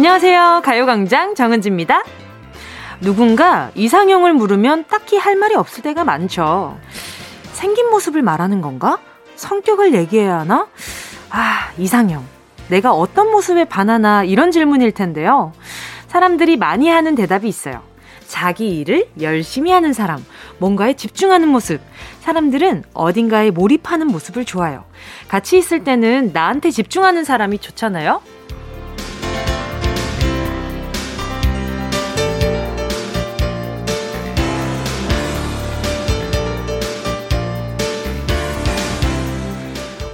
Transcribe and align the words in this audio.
안녕하세요. 0.00 0.62
가요광장 0.64 1.34
정은지입니다. 1.34 2.04
누군가 3.02 3.70
이상형을 3.74 4.32
물으면 4.32 4.86
딱히 4.88 5.18
할 5.18 5.36
말이 5.36 5.54
없을 5.54 5.82
때가 5.82 6.04
많죠. 6.04 6.78
생긴 7.52 7.90
모습을 7.90 8.22
말하는 8.22 8.62
건가? 8.62 8.98
성격을 9.36 9.92
얘기해야 9.92 10.38
하나? 10.38 10.68
아, 11.28 11.70
이상형. 11.76 12.24
내가 12.70 12.94
어떤 12.94 13.30
모습에 13.30 13.66
반하나 13.66 14.24
이런 14.24 14.50
질문일 14.52 14.92
텐데요. 14.92 15.52
사람들이 16.08 16.56
많이 16.56 16.88
하는 16.88 17.14
대답이 17.14 17.46
있어요. 17.46 17.82
자기 18.26 18.78
일을 18.78 19.06
열심히 19.20 19.70
하는 19.70 19.92
사람, 19.92 20.24
뭔가에 20.56 20.94
집중하는 20.94 21.46
모습. 21.46 21.78
사람들은 22.20 22.84
어딘가에 22.94 23.50
몰입하는 23.50 24.06
모습을 24.06 24.46
좋아요. 24.46 24.84
같이 25.28 25.58
있을 25.58 25.84
때는 25.84 26.30
나한테 26.32 26.70
집중하는 26.70 27.22
사람이 27.24 27.58
좋잖아요? 27.58 28.22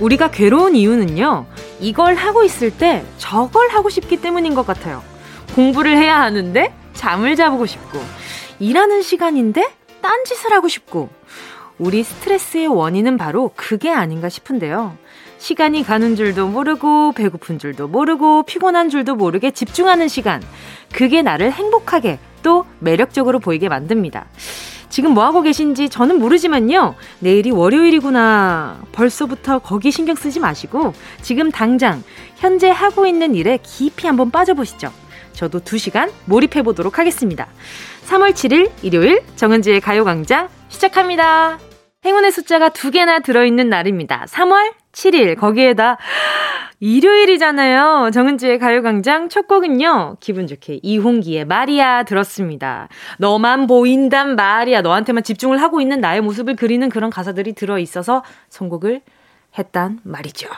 우리가 0.00 0.30
괴로운 0.30 0.76
이유는요, 0.76 1.46
이걸 1.80 2.14
하고 2.14 2.44
있을 2.44 2.70
때 2.70 3.04
저걸 3.18 3.68
하고 3.70 3.88
싶기 3.88 4.20
때문인 4.20 4.54
것 4.54 4.66
같아요. 4.66 5.02
공부를 5.54 5.96
해야 5.96 6.20
하는데 6.20 6.74
잠을 6.92 7.36
자보고 7.36 7.66
싶고, 7.66 8.00
일하는 8.58 9.02
시간인데 9.02 9.66
딴짓을 10.02 10.52
하고 10.52 10.68
싶고, 10.68 11.08
우리 11.78 12.02
스트레스의 12.02 12.68
원인은 12.68 13.16
바로 13.16 13.50
그게 13.54 13.90
아닌가 13.90 14.28
싶은데요. 14.28 14.96
시간이 15.38 15.82
가는 15.82 16.16
줄도 16.16 16.48
모르고, 16.48 17.12
배고픈 17.12 17.58
줄도 17.58 17.88
모르고, 17.88 18.44
피곤한 18.44 18.88
줄도 18.88 19.14
모르게 19.14 19.50
집중하는 19.50 20.08
시간. 20.08 20.42
그게 20.92 21.22
나를 21.22 21.52
행복하게 21.52 22.18
또 22.46 22.64
매력적으로 22.78 23.40
보이게 23.40 23.68
만듭니다. 23.68 24.26
지금 24.88 25.14
뭐하고 25.14 25.42
계신지 25.42 25.88
저는 25.88 26.20
모르지만요. 26.20 26.94
내일이 27.18 27.50
월요일이구나. 27.50 28.82
벌써부터 28.92 29.58
거기 29.58 29.90
신경 29.90 30.14
쓰지 30.14 30.38
마시고 30.38 30.94
지금 31.22 31.50
당장 31.50 32.04
현재 32.36 32.70
하고 32.70 33.04
있는 33.04 33.34
일에 33.34 33.58
깊이 33.64 34.06
한번 34.06 34.30
빠져보시죠. 34.30 34.92
저도 35.32 35.58
2시간 35.58 36.12
몰입해 36.26 36.62
보도록 36.62 37.00
하겠습니다. 37.00 37.48
3월 38.06 38.30
7일 38.30 38.70
일요일 38.82 39.24
정은지의 39.34 39.80
가요광장 39.80 40.48
시작합니다. 40.68 41.58
행운의 42.04 42.30
숫자가 42.30 42.68
두 42.68 42.92
개나 42.92 43.18
들어있는 43.18 43.68
날입니다. 43.68 44.26
3월 44.28 44.72
7일 44.92 45.36
거기에다 45.36 45.98
일요일이잖아요. 46.80 48.10
정은지의 48.12 48.58
가요광장 48.58 49.30
첫 49.30 49.48
곡은요. 49.48 50.18
기분 50.20 50.46
좋게 50.46 50.80
이홍기의 50.82 51.46
마리아 51.46 52.02
들었습니다. 52.02 52.88
너만 53.18 53.66
보인단 53.66 54.36
말이야. 54.36 54.82
너한테만 54.82 55.22
집중을 55.22 55.62
하고 55.62 55.80
있는 55.80 56.00
나의 56.00 56.20
모습을 56.20 56.54
그리는 56.54 56.86
그런 56.90 57.08
가사들이 57.08 57.54
들어있어서 57.54 58.22
선곡을 58.50 59.00
했단 59.58 60.00
말이죠. 60.04 60.48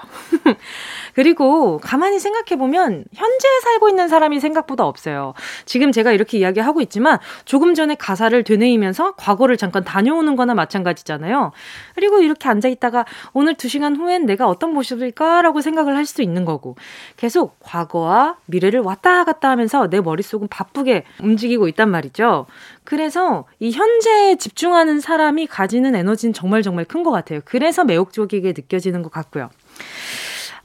그리고 1.15 1.79
가만히 1.79 2.19
생각해보면 2.19 3.05
현재 3.15 3.49
살고 3.65 3.89
있는 3.89 4.09
사람이 4.09 4.39
생각보다 4.41 4.85
없어요. 4.87 5.35
지금 5.65 5.91
제가 5.91 6.13
이렇게 6.13 6.39
이야기하고 6.39 6.81
있지만 6.83 7.19
조금 7.45 7.75
전에 7.75 7.95
가사를 7.95 8.43
되뇌이면서 8.45 9.15
과거를 9.17 9.57
잠깐 9.57 9.85
다녀오는 9.85 10.37
거나 10.37 10.55
마찬가지잖아요. 10.55 11.53
그리고 11.95 12.20
이렇게 12.20 12.48
앉아있다가 12.48 13.05
오늘 13.33 13.55
두 13.55 13.69
시간 13.69 13.97
후엔 13.97 14.27
내가 14.27 14.47
어떤 14.48 14.73
모습일까라고 14.75 15.61
생각을 15.61 15.97
할 15.97 16.05
수도 16.07 16.23
있는 16.23 16.45
거고 16.45 16.77
계속 17.17 17.57
과거와 17.61 18.37
미래를 18.47 18.81
왔다 18.81 19.25
갔다 19.25 19.51
하면서 19.51 19.89
내 19.89 20.01
머릿속은 20.01 20.48
바쁘게 20.48 21.05
움직이고 21.23 21.69
있단 21.69 21.91
말이죠. 21.91 22.47
그래서 22.85 23.45
이 23.61 23.70
현재에 23.70 24.37
집중하는 24.37 25.01
사람이 25.01 25.47
가지는 25.47 25.95
에너지는 25.95 26.33
정말 26.33 26.63
정말 26.63 26.85
큰 26.85 26.98
것 26.98 27.13
같아요. 27.13 27.41
그래서 27.45 27.85
매혹적이게 27.85 28.55
느껴지 28.57 28.88
는 28.93 29.03
것 29.03 29.11
같고요. 29.13 29.51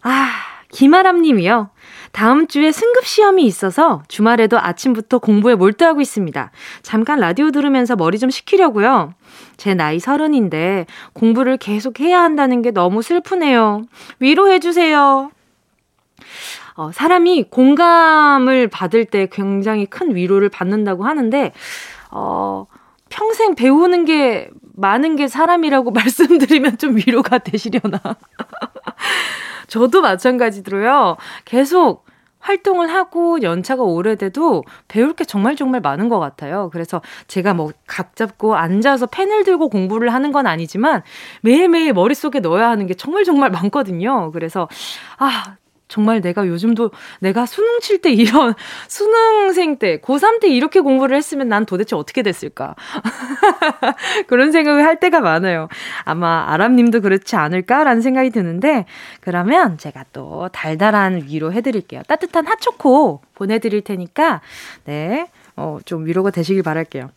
아, 0.01 0.31
김아람 0.71 1.21
님이요. 1.21 1.69
다음 2.11 2.47
주에 2.47 2.71
승급 2.71 3.05
시험이 3.05 3.43
있어서 3.45 4.03
주말에도 4.07 4.59
아침부터 4.59 5.19
공부에 5.19 5.55
몰두하고 5.55 5.99
있습니다. 5.99 6.51
잠깐 6.83 7.19
라디오 7.19 7.49
들으면서 7.51 7.95
머리 7.95 8.19
좀 8.19 8.29
식히려고요. 8.29 9.13
제 9.57 9.73
나이 9.73 9.99
서른인데 9.99 10.85
공부를 11.13 11.57
계속 11.57 11.99
해야 11.99 12.21
한다는 12.21 12.61
게 12.61 12.71
너무 12.71 13.01
슬프네요. 13.01 13.83
위로해주세요. 14.19 15.31
어, 16.75 16.91
사람이 16.91 17.45
공감을 17.49 18.67
받을 18.67 19.05
때 19.05 19.27
굉장히 19.31 19.85
큰 19.85 20.15
위로를 20.15 20.49
받는다고 20.49 21.05
하는데, 21.05 21.51
어, 22.09 22.65
평생 23.09 23.53
배우는 23.55 24.05
게 24.05 24.49
많은 24.73 25.15
게 25.15 25.27
사람이라고 25.27 25.91
말씀드리면 25.91 26.77
좀 26.77 26.97
위로가 26.97 27.39
되시려나. 27.39 27.99
저도 29.67 30.01
마찬가지로요. 30.01 31.17
계속 31.45 32.05
활동을 32.39 32.89
하고 32.93 33.41
연차가 33.41 33.83
오래돼도 33.83 34.65
배울 34.89 35.13
게 35.13 35.23
정말 35.23 35.55
정말 35.55 35.79
많은 35.79 36.09
것 36.09 36.19
같아요. 36.19 36.69
그래서 36.73 37.01
제가 37.27 37.53
뭐 37.53 37.71
각 37.87 38.15
잡고 38.15 38.55
앉아서 38.55 39.05
펜을 39.05 39.43
들고 39.43 39.69
공부를 39.69 40.11
하는 40.13 40.31
건 40.31 40.47
아니지만 40.47 41.03
매일매일 41.41 41.93
머릿속에 41.93 42.39
넣어야 42.39 42.69
하는 42.69 42.87
게 42.87 42.95
정말 42.95 43.23
정말 43.23 43.51
많거든요. 43.51 44.31
그래서 44.31 44.67
아, 45.19 45.55
정말 45.93 46.21
내가 46.21 46.47
요즘도 46.47 46.89
내가 47.19 47.45
수능 47.45 47.79
칠 47.79 48.01
때 48.01 48.11
이런 48.11 48.55
수능생 48.89 49.77
때 49.77 49.99
고3 49.99 50.41
때 50.41 50.47
이렇게 50.47 50.79
공부를 50.79 51.15
했으면 51.15 51.47
난 51.49 51.67
도대체 51.67 51.95
어떻게 51.95 52.23
됐을까 52.23 52.73
그런 54.25 54.51
생각을 54.51 54.83
할 54.83 54.99
때가 54.99 55.19
많아요. 55.21 55.67
아마 56.03 56.51
아람 56.51 56.75
님도 56.75 57.01
그렇지 57.01 57.35
않을까라는 57.35 58.01
생각이 58.01 58.31
드는데 58.31 58.85
그러면 59.21 59.77
제가 59.77 60.05
또 60.13 60.49
달달한 60.51 61.25
위로 61.27 61.53
해 61.53 61.61
드릴게요. 61.61 62.01
따뜻한 62.07 62.47
핫초코 62.47 63.21
보내 63.35 63.59
드릴 63.59 63.81
테니까 63.83 64.41
네. 64.85 65.27
어, 65.55 65.77
좀 65.85 66.07
위로가 66.07 66.31
되시길 66.31 66.63
바랄게요. 66.63 67.11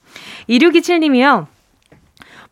2627님이요. 0.51 1.47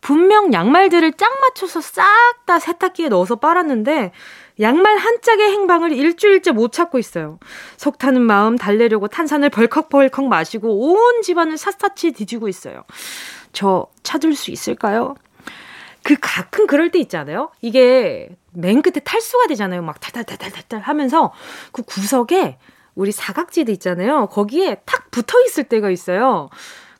분명 0.00 0.54
양말들을 0.54 1.12
짝 1.12 1.30
맞춰서 1.40 1.82
싹 1.82 2.02
다 2.46 2.58
세탁기에 2.58 3.08
넣어서 3.08 3.36
빨았는데 3.36 4.12
양말 4.60 4.96
한 4.96 5.20
짝의 5.20 5.50
행방을 5.50 5.92
일주일째 5.92 6.52
못 6.52 6.72
찾고 6.72 6.98
있어요. 6.98 7.38
속 7.76 7.98
타는 7.98 8.22
마음 8.22 8.56
달래려고 8.56 9.08
탄산을 9.08 9.50
벌컥벌컥 9.50 10.28
마시고 10.28 10.92
온 10.92 11.22
집안을 11.22 11.58
샅샅이 11.58 12.12
뒤지고 12.12 12.48
있어요. 12.48 12.84
저 13.52 13.86
찾을 14.02 14.34
수 14.34 14.50
있을까요? 14.50 15.14
그 16.02 16.16
가끔 16.20 16.66
그럴 16.66 16.90
때 16.90 16.98
있잖아요. 17.00 17.50
이게 17.62 18.28
맨 18.52 18.82
끝에 18.82 19.00
탈수가 19.02 19.46
되잖아요. 19.48 19.82
막 19.82 19.98
탈탈탈탈탈 20.00 20.80
하면서 20.82 21.32
그 21.72 21.82
구석에 21.82 22.58
우리 22.94 23.10
사각지대 23.10 23.72
있잖아요. 23.72 24.26
거기에 24.26 24.82
탁 24.84 25.10
붙어 25.10 25.42
있을 25.44 25.64
때가 25.64 25.90
있어요. 25.90 26.48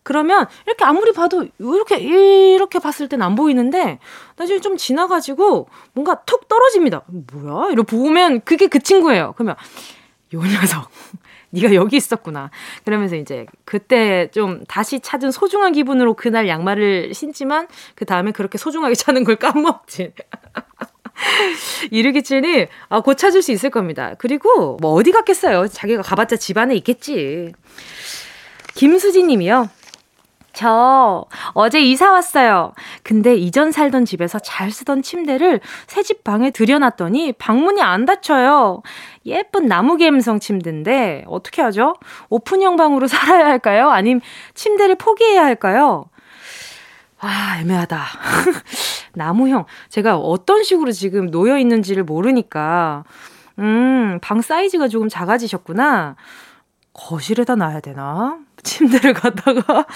그러면 0.04 0.46
이렇게 0.66 0.84
아무리 0.84 1.12
봐도 1.12 1.46
이렇게 1.58 1.98
이렇게 1.98 2.78
봤을 2.78 3.08
땐 3.08 3.22
안 3.22 3.34
보이는데 3.34 3.98
나중에 4.36 4.60
좀 4.60 4.76
지나가지고 4.76 5.68
뭔가 5.94 6.22
톡 6.26 6.46
떨어집니다. 6.46 7.02
뭐야? 7.32 7.70
이러고 7.70 7.96
보면 7.96 8.42
그게 8.42 8.66
그 8.66 8.78
친구예요. 8.78 9.32
그러면 9.36 9.56
요 10.34 10.42
녀석 10.42 10.90
네가 11.50 11.74
여기 11.74 11.96
있었구나. 11.96 12.50
그러면서 12.84 13.16
이제 13.16 13.46
그때 13.64 14.28
좀 14.32 14.62
다시 14.68 15.00
찾은 15.00 15.30
소중한 15.30 15.72
기분으로 15.72 16.14
그날 16.14 16.48
양말을 16.48 17.14
신지만 17.14 17.68
그 17.94 18.04
다음에 18.04 18.32
그렇게 18.32 18.58
소중하게 18.58 18.94
찾는 18.94 19.24
걸 19.24 19.36
까먹지. 19.36 20.12
이르기칠님, 21.92 22.66
아, 22.88 23.00
곧 23.00 23.14
찾을 23.14 23.40
수 23.40 23.52
있을 23.52 23.70
겁니다. 23.70 24.14
그리고 24.18 24.76
뭐 24.82 24.90
어디 24.92 25.12
갔겠어요? 25.12 25.68
자기가 25.68 26.02
가봤자 26.02 26.36
집 26.36 26.58
안에 26.58 26.74
있겠지. 26.74 27.52
김수진 28.74 29.28
님이요. 29.28 29.68
저 30.54 31.24
어제 31.52 31.80
이사 31.80 32.12
왔어요. 32.12 32.72
근데 33.02 33.34
이전 33.34 33.72
살던 33.72 34.04
집에서 34.04 34.38
잘 34.38 34.70
쓰던 34.70 35.02
침대를 35.02 35.60
새 35.86 36.02
집 36.02 36.22
방에 36.22 36.50
들여놨더니 36.50 37.32
방문이 37.32 37.80
안 37.82 38.04
닫혀요. 38.04 38.82
예쁜 39.26 39.66
나무 39.66 39.96
감성 39.96 40.38
침대인데 40.38 41.24
어떻게 41.26 41.62
하죠? 41.62 41.94
오픈형 42.28 42.76
방으로 42.76 43.06
살아야 43.08 43.46
할까요? 43.46 43.90
아님 43.90 44.20
침대를 44.54 44.96
포기해야 44.96 45.44
할까요? 45.44 46.04
아, 47.20 47.58
애매하다. 47.60 48.04
나무형. 49.14 49.64
제가 49.88 50.16
어떤 50.18 50.62
식으로 50.62 50.92
지금 50.92 51.30
놓여 51.30 51.58
있는지를 51.58 52.04
모르니까. 52.04 53.04
음, 53.60 54.18
방 54.20 54.42
사이즈가 54.42 54.88
조금 54.88 55.08
작아지셨구나. 55.08 56.16
거실에다 56.94 57.56
놔야 57.56 57.80
되나? 57.80 58.38
침대를 58.62 59.12
갖다가 59.14 59.86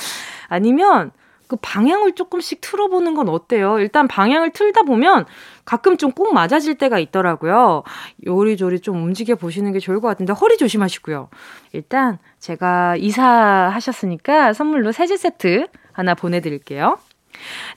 아니면 0.49 1.13
그 1.47 1.57
방향을 1.63 2.13
조금씩 2.13 2.61
틀어보는 2.61 3.15
건 3.15 3.31
어때요? 3.31 3.79
일단 3.79 4.07
방향을 4.07 4.51
틀다 4.53 4.83
보면 4.83 5.25
가끔 5.65 5.97
좀 5.97 6.13
꼭 6.13 6.35
맞아질 6.35 6.77
때가 6.77 6.99
있더라고요. 6.99 7.85
요리조리 8.27 8.81
좀 8.81 9.03
움직여 9.03 9.35
보시는 9.37 9.73
게 9.73 9.79
좋을 9.79 10.01
것 10.01 10.09
같은데 10.09 10.35
허리 10.35 10.59
조심하시고요. 10.59 11.31
일단 11.73 12.19
제가 12.39 12.97
이사하셨으니까 12.97 14.53
선물로 14.53 14.93
세제 14.93 15.17
세트 15.17 15.69
하나 15.93 16.15
보내드릴게요. 16.15 16.99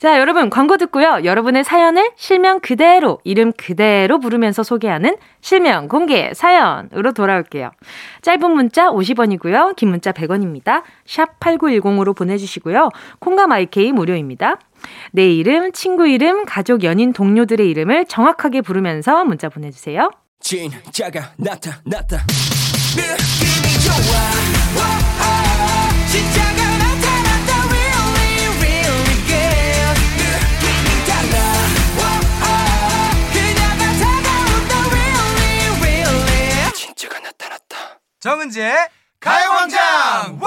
자, 0.00 0.18
여러분, 0.18 0.50
광고 0.50 0.76
듣고요. 0.76 1.20
여러분의 1.24 1.64
사연을 1.64 2.12
실명 2.16 2.60
그대로, 2.60 3.18
이름 3.24 3.52
그대로 3.52 4.18
부르면서 4.18 4.62
소개하는 4.62 5.16
실명 5.40 5.88
공개 5.88 6.32
사연으로 6.34 7.12
돌아올게요. 7.12 7.70
짧은 8.22 8.50
문자 8.50 8.88
50원이고요. 8.90 9.76
긴 9.76 9.90
문자 9.90 10.12
100원입니다. 10.12 10.82
샵 11.06 11.38
8910으로 11.40 12.16
보내 12.16 12.36
주시고요. 12.38 12.90
콩과 13.18 13.46
마이케이 13.46 13.92
무료입니다. 13.92 14.58
내 15.12 15.30
이름, 15.30 15.72
친구 15.72 16.08
이름, 16.08 16.44
가족, 16.44 16.82
연인, 16.84 17.12
동료들의 17.12 17.68
이름을 17.68 18.06
정확하게 18.06 18.62
부르면서 18.62 19.24
문자 19.24 19.48
보내 19.48 19.70
주세요. 19.70 20.10
진짜가 20.40 21.30
나타났다. 21.36 22.18
느낌이 22.96 23.78
좋아. 23.84 23.94
오, 24.76 24.80
오, 25.22 26.06
진짜 26.08 26.51
정은지의 38.22 38.88
가요광장! 39.18 40.38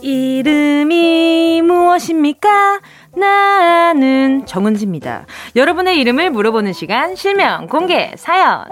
이름이 0.00 1.60
무엇입니까? 1.60 2.80
나는 3.16 4.44
정은지입니다. 4.46 5.26
여러분의 5.56 5.98
이름을 5.98 6.30
물어보는 6.30 6.72
시간 6.72 7.14
실명 7.16 7.66
공개 7.66 8.12
사연. 8.16 8.66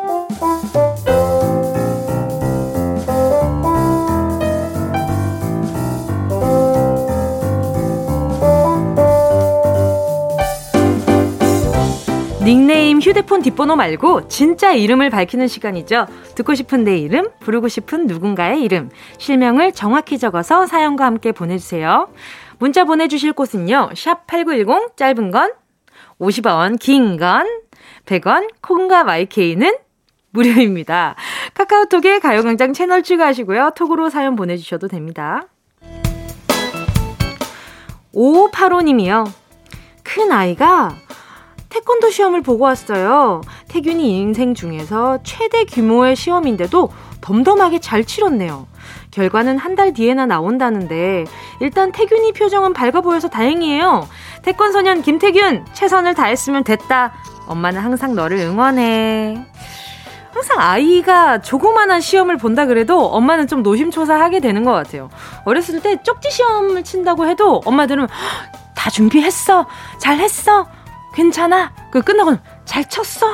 닉네임 12.47 13.01
휴대폰 13.01 13.43
뒷번호 13.43 13.75
말고 13.75 14.29
진짜 14.29 14.73
이름을 14.73 15.11
밝히는 15.11 15.49
시간이죠. 15.49 16.07
듣고 16.37 16.55
싶은 16.55 16.85
내 16.85 16.97
이름, 16.97 17.29
부르고 17.41 17.67
싶은 17.67 18.07
누군가의 18.07 18.63
이름, 18.63 18.89
실명을 19.19 19.73
정확히 19.73 20.17
적어서 20.17 20.65
사연과 20.65 21.05
함께 21.05 21.33
보내주세요. 21.33 22.07
문자 22.59 22.85
보내주실 22.85 23.33
곳은요. 23.33 23.91
샵 23.95 24.27
8910 24.27 24.97
짧은 24.97 25.31
건 25.31 25.53
50원, 26.21 26.79
긴 26.79 27.17
건 27.19 27.47
100원, 28.07 28.49
콩과 28.63 29.05
마이케이는 29.05 29.75
무료입니다. 30.31 31.15
카카오톡에 31.55 32.19
가요광장 32.19 32.73
채널 32.73 33.03
추가하시고요. 33.03 33.73
톡으로 33.75 34.11
사연 34.11 34.37
보내주셔도 34.37 34.89
됩니다. 34.89 35.47
5585님이요. 38.15 39.31
큰 40.03 40.33
아이가 40.33 40.95
태권도 41.69 42.11
시험을 42.11 42.43
보고 42.43 42.65
왔어요. 42.65 43.43
태균이 43.69 44.19
인생 44.19 44.55
중에서 44.55 45.19
최대 45.23 45.65
규모의 45.65 46.17
시험인데도 46.17 46.91
덤덤하게 47.21 47.81
잘 47.81 48.05
치렀네요. 48.05 48.67
결과는 49.21 49.57
한 49.57 49.77
달 49.77 49.93
뒤에나 49.93 50.25
나온다는데 50.25 51.25
일단 51.61 51.93
태균이 51.93 52.33
표정은 52.33 52.73
밝아 52.73 53.03
보여서 53.03 53.29
다행이에요. 53.29 54.09
태권 54.43 54.73
소년 54.73 55.03
김태균 55.03 55.67
최선을 55.75 56.15
다했으면 56.15 56.65
됐다. 56.65 57.13
엄마는 57.47 57.81
항상 57.83 58.15
너를 58.15 58.39
응원해. 58.39 59.37
항상 60.33 60.61
아이가 60.61 61.41
조그만한 61.43 62.01
시험을 62.01 62.37
본다 62.39 62.65
그래도 62.65 63.05
엄마는 63.07 63.49
좀 63.49 63.63
노심초사하게 63.63 64.41
되는 64.41 64.65
것 64.65 64.73
같아요. 64.73 65.11
어렸을 65.45 65.81
때 65.83 66.03
쪽지 66.03 66.31
시험을 66.31 66.85
친다고 66.85 67.27
해도 67.27 67.61
엄마들은 67.67 68.07
다 68.75 68.91
준비했어, 68.91 69.67
잘했어, 69.99 70.67
괜찮아. 71.15 71.73
그 71.91 72.01
끝나고는 72.03 72.39
잘 72.67 72.85
쳤어? 72.89 73.27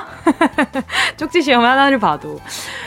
쪽지 1.16 1.42
시험 1.42 1.64
하나를 1.64 1.98
봐도. 1.98 2.38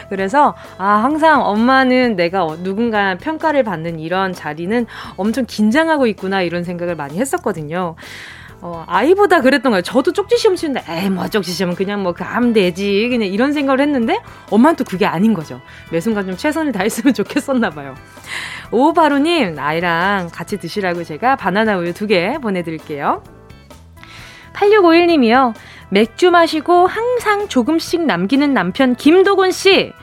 그래서, 0.09 0.55
아, 0.77 0.85
항상 1.03 1.45
엄마는 1.45 2.15
내가 2.15 2.45
어, 2.45 2.55
누군가 2.63 3.15
평가를 3.17 3.63
받는 3.63 3.99
이런 3.99 4.31
자리는 4.31 4.85
엄청 5.17 5.45
긴장하고 5.45 6.07
있구나, 6.07 6.41
이런 6.41 6.63
생각을 6.63 6.95
많이 6.95 7.19
했었거든요. 7.19 7.95
어, 8.61 8.83
아이보다 8.87 9.41
그랬던 9.41 9.71
거예요. 9.71 9.81
저도 9.81 10.13
쪽지 10.13 10.37
시험 10.37 10.55
치는데, 10.55 10.83
에이, 10.89 11.09
뭐, 11.09 11.27
쪽지 11.27 11.51
시험은 11.51 11.75
그냥 11.75 12.01
뭐, 12.03 12.13
가면 12.13 12.53
되지. 12.53 13.09
그냥 13.09 13.27
이런 13.27 13.51
생각을 13.51 13.81
했는데, 13.81 14.21
엄마는 14.49 14.75
또 14.77 14.83
그게 14.85 15.05
아닌 15.05 15.33
거죠. 15.33 15.59
매 15.91 15.99
순간 15.99 16.25
좀 16.25 16.37
최선을 16.37 16.71
다했으면 16.71 17.13
좋겠었나 17.15 17.71
봐요. 17.71 17.95
오바로님, 18.71 19.59
아이랑 19.59 20.29
같이 20.31 20.57
드시라고 20.57 21.03
제가 21.03 21.35
바나나 21.35 21.77
우유 21.77 21.93
두 21.93 22.07
개 22.07 22.37
보내드릴게요. 22.41 23.21
8651님이요. 24.53 25.53
맥주 25.89 26.31
마시고 26.31 26.87
항상 26.87 27.47
조금씩 27.47 28.05
남기는 28.05 28.53
남편 28.53 28.95
김도곤 28.95 29.51
씨. 29.51 29.93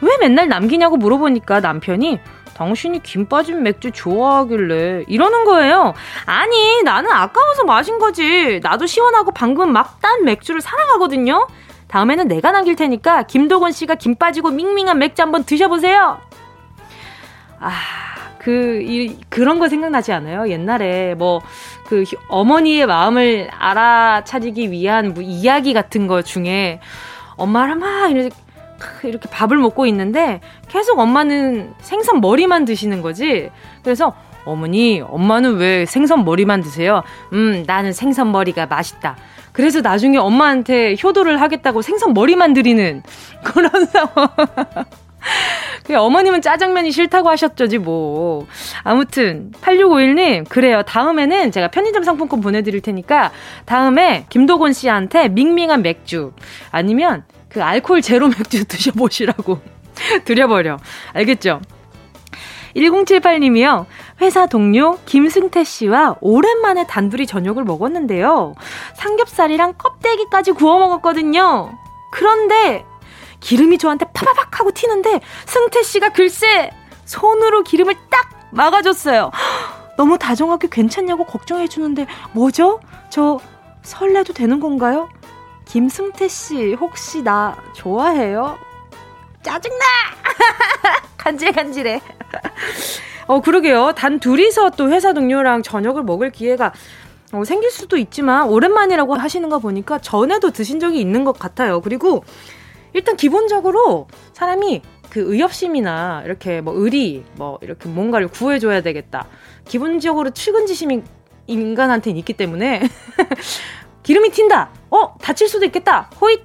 왜 0.00 0.16
맨날 0.20 0.48
남기냐고 0.48 0.96
물어보니까 0.96 1.60
남편이 1.60 2.20
당신이 2.54 3.02
김 3.04 3.26
빠진 3.26 3.62
맥주 3.62 3.90
좋아하길래 3.92 5.04
이러는 5.06 5.44
거예요. 5.44 5.94
아니, 6.26 6.82
나는 6.82 7.10
아까워서 7.10 7.64
마신 7.64 7.98
거지. 7.98 8.60
나도 8.62 8.86
시원하고 8.86 9.30
방금 9.32 9.72
막 9.72 10.00
딴 10.00 10.24
맥주를 10.24 10.60
사랑하거든요. 10.60 11.46
다음에는 11.88 12.28
내가 12.28 12.50
남길 12.52 12.76
테니까 12.76 13.22
김도곤 13.24 13.72
씨가 13.72 13.94
김 13.94 14.14
빠지고 14.16 14.50
밍밍한 14.50 14.98
맥주 14.98 15.22
한번 15.22 15.44
드셔보세요. 15.44 16.18
아, 17.60 17.70
그, 18.38 18.80
이, 18.82 19.18
그런 19.28 19.58
거 19.58 19.68
생각나지 19.68 20.12
않아요? 20.12 20.48
옛날에 20.48 21.14
뭐, 21.14 21.40
그 21.88 22.04
어머니의 22.28 22.84
마음을 22.84 23.48
알아차리기 23.50 24.70
위한 24.70 25.14
뭐 25.14 25.22
이야기 25.22 25.72
같은 25.72 26.06
거 26.06 26.20
중에 26.20 26.80
엄마랑 27.36 27.78
막 27.78 28.10
이렇게 28.10 28.36
이렇게 29.04 29.26
밥을 29.30 29.56
먹고 29.56 29.86
있는데 29.86 30.40
계속 30.68 30.98
엄마는 30.98 31.72
생선 31.80 32.20
머리만 32.20 32.66
드시는 32.66 33.00
거지. 33.00 33.48
그래서 33.82 34.14
어머니, 34.44 35.00
엄마는 35.00 35.56
왜 35.56 35.86
생선 35.86 36.26
머리만 36.26 36.60
드세요? 36.60 37.02
음, 37.32 37.64
나는 37.66 37.94
생선 37.94 38.32
머리가 38.32 38.66
맛있다. 38.66 39.16
그래서 39.52 39.80
나중에 39.80 40.18
엄마한테 40.18 40.94
효도를 41.02 41.40
하겠다고 41.40 41.80
생선 41.80 42.12
머리만 42.12 42.52
드리는 42.52 43.02
그런 43.42 43.86
상황. 43.86 44.28
그 45.84 45.96
어머님은 45.96 46.42
짜장면이 46.42 46.90
싫다고 46.90 47.28
하셨죠지 47.30 47.78
뭐. 47.78 48.46
아무튼 48.82 49.52
8651님 49.60 50.48
그래요. 50.48 50.82
다음에는 50.82 51.50
제가 51.50 51.68
편의점 51.68 52.02
상품권 52.02 52.40
보내드릴 52.40 52.80
테니까 52.80 53.32
다음에 53.64 54.26
김도곤 54.28 54.72
씨한테 54.72 55.28
밍밍한 55.28 55.82
맥주 55.82 56.32
아니면 56.70 57.24
그 57.48 57.62
알코올 57.62 58.02
제로 58.02 58.28
맥주 58.38 58.64
드셔보시라고 58.64 59.60
드려버려. 60.24 60.78
알겠죠? 61.12 61.60
1078님이요. 62.76 63.86
회사 64.20 64.46
동료 64.46 64.98
김승태 65.06 65.64
씨와 65.64 66.16
오랜만에 66.20 66.86
단둘이 66.86 67.26
저녁을 67.26 67.64
먹었는데요. 67.64 68.54
삼겹살이랑 68.94 69.74
껍데기까지 69.78 70.52
구워 70.52 70.78
먹었거든요. 70.78 71.76
그런데 72.12 72.84
기름이 73.40 73.78
저한테 73.78 74.06
파바박 74.12 74.60
하고 74.60 74.70
튀는데 74.72 75.20
승태 75.46 75.82
씨가 75.82 76.10
글쎄 76.10 76.70
손으로 77.04 77.62
기름을 77.62 77.94
딱 78.10 78.28
막아줬어요. 78.50 79.30
너무 79.96 80.18
다정하게 80.18 80.68
괜찮냐고 80.70 81.24
걱정해 81.24 81.68
주는데 81.68 82.06
뭐죠? 82.32 82.80
저 83.10 83.38
설레도 83.82 84.32
되는 84.32 84.60
건가요? 84.60 85.08
김승태 85.64 86.28
씨 86.28 86.74
혹시 86.74 87.22
나 87.22 87.56
좋아해요? 87.74 88.58
짜증나! 89.42 89.84
간질간질해. 91.16 92.00
어, 93.26 93.40
그러게요. 93.40 93.92
단 93.94 94.20
둘이서 94.20 94.70
또 94.70 94.90
회사 94.90 95.12
동료랑 95.12 95.62
저녁을 95.62 96.02
먹을 96.02 96.30
기회가 96.30 96.72
어, 97.32 97.44
생길 97.44 97.70
수도 97.70 97.98
있지만 97.98 98.48
오랜만이라고 98.48 99.14
하시는 99.14 99.48
거 99.50 99.58
보니까 99.58 99.98
전에도 99.98 100.50
드신 100.50 100.80
적이 100.80 101.00
있는 101.00 101.24
것 101.24 101.38
같아요. 101.38 101.80
그리고 101.82 102.24
일단 102.92 103.16
기본적으로 103.16 104.08
사람이 104.32 104.82
그그 105.10 105.32
의협심이나 105.32 106.22
이렇게 106.24 106.60
뭐 106.60 106.74
의리, 106.76 107.24
뭐 107.36 107.58
이렇게 107.62 107.88
뭔가를 107.88 108.28
구해줘야 108.28 108.82
되겠다. 108.82 109.26
기본적으로 109.66 110.30
측은지심이 110.30 111.02
인간한테는 111.46 112.18
있기 112.18 112.34
때문에 112.34 112.82
기름이 114.02 114.30
튄다. 114.30 114.68
어 114.90 115.16
다칠 115.18 115.48
수도 115.48 115.64
있겠다. 115.66 116.10
호잇 116.20 116.42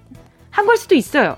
한 0.49 0.65
걸 0.65 0.77
수도 0.77 0.95
있어요. 0.95 1.35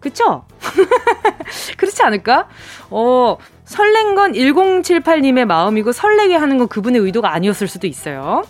그쵸? 0.00 0.44
그렇지 1.78 2.02
않을까? 2.02 2.48
어, 2.90 3.38
설렌 3.64 4.14
건 4.14 4.32
1078님의 4.32 5.44
마음이고 5.46 5.92
설레게 5.92 6.34
하는 6.34 6.58
건 6.58 6.68
그분의 6.68 7.00
의도가 7.00 7.32
아니었을 7.32 7.68
수도 7.68 7.86
있어요. 7.86 8.42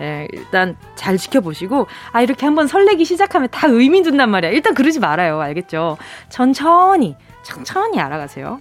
예, 0.00 0.28
일단 0.32 0.76
잘 0.94 1.18
지켜보시고, 1.18 1.86
아, 2.12 2.22
이렇게 2.22 2.46
한번 2.46 2.66
설레기 2.66 3.04
시작하면 3.04 3.48
다 3.50 3.66
의미 3.68 4.02
둔단 4.02 4.30
말이야. 4.30 4.50
일단 4.50 4.74
그러지 4.74 5.00
말아요. 5.00 5.40
알겠죠? 5.40 5.98
천천히, 6.28 7.16
천천히 7.42 8.00
알아가세요. 8.00 8.60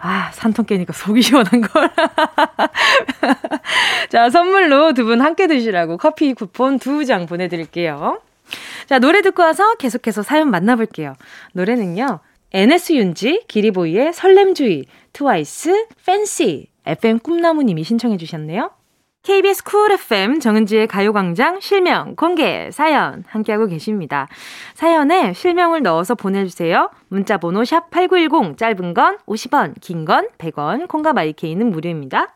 아, 0.00 0.30
산통 0.32 0.66
깨니까 0.66 0.92
속이 0.92 1.22
시원한 1.22 1.60
걸. 1.62 1.90
자, 4.10 4.28
선물로 4.30 4.92
두 4.92 5.04
분 5.04 5.20
함께 5.22 5.46
드시라고 5.46 5.96
커피 5.96 6.34
쿠폰 6.34 6.78
두 6.78 7.04
장 7.04 7.26
보내드릴게요. 7.26 8.20
자, 8.86 8.98
노래 8.98 9.22
듣고 9.22 9.42
와서 9.42 9.74
계속해서 9.76 10.22
사연 10.22 10.50
만나볼게요. 10.50 11.14
노래는요, 11.54 12.20
NS 12.52 12.92
윤지, 12.94 13.44
기리보이의 13.48 14.12
설렘주의, 14.12 14.84
트와이스, 15.14 15.86
Fancy, 16.04 16.68
FM 16.86 17.20
꿈나무님이 17.20 17.82
신청해 17.84 18.18
주셨네요. 18.18 18.70
KBS 19.24 19.64
쿨 19.64 19.90
FM 19.92 20.38
정은지의 20.38 20.86
가요광장 20.86 21.58
실명 21.60 22.14
공개 22.14 22.68
사연 22.70 23.24
함께하고 23.26 23.66
계십니다. 23.66 24.28
사연에 24.74 25.32
실명을 25.32 25.80
넣어서 25.82 26.14
보내주세요. 26.14 26.90
문자번호 27.08 27.62
샵8910 27.62 28.58
짧은 28.58 28.92
건 28.92 29.16
50원 29.26 29.80
긴 29.80 30.04
건 30.04 30.28
100원 30.36 30.88
콩과 30.88 31.14
마이케이는 31.14 31.70
무료입니다. 31.70 32.34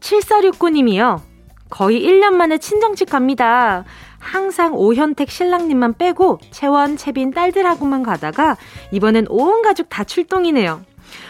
7469님이요. 0.00 1.20
거의 1.68 2.00
1년 2.02 2.30
만에 2.32 2.56
친정집 2.56 3.10
갑니다. 3.10 3.84
항상 4.18 4.72
오현택 4.74 5.30
신랑님만 5.30 5.94
빼고 5.98 6.38
채원, 6.50 6.96
채빈 6.96 7.32
딸들하고만 7.32 8.02
가다가 8.02 8.56
이번엔 8.90 9.26
온 9.28 9.60
가족 9.60 9.90
다 9.90 10.04
출동이네요. 10.04 10.80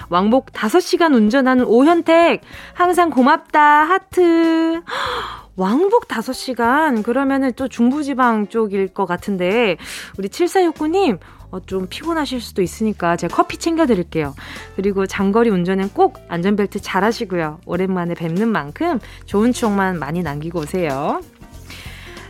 왕복 0.08 0.52
5시간 0.52 1.14
운전하는 1.14 1.64
오현택, 1.64 2.42
항상 2.74 3.10
고맙다, 3.10 3.60
하트. 3.60 4.82
왕복 5.56 6.06
5시간? 6.08 7.02
그러면은 7.02 7.52
또 7.56 7.68
중부지방 7.68 8.48
쪽일 8.48 8.88
것 8.88 9.06
같은데, 9.06 9.76
우리 10.18 10.28
7469님, 10.28 11.18
어, 11.50 11.60
좀 11.60 11.86
피곤하실 11.88 12.40
수도 12.40 12.62
있으니까 12.62 13.16
제가 13.16 13.34
커피 13.34 13.56
챙겨드릴게요. 13.56 14.34
그리고 14.74 15.06
장거리 15.06 15.50
운전은 15.50 15.90
꼭 15.90 16.18
안전벨트 16.28 16.80
잘 16.80 17.04
하시고요. 17.04 17.60
오랜만에 17.66 18.14
뵙는 18.14 18.48
만큼 18.48 18.98
좋은 19.26 19.52
추억만 19.52 19.98
많이 19.98 20.22
남기고 20.22 20.60
오세요. 20.60 21.20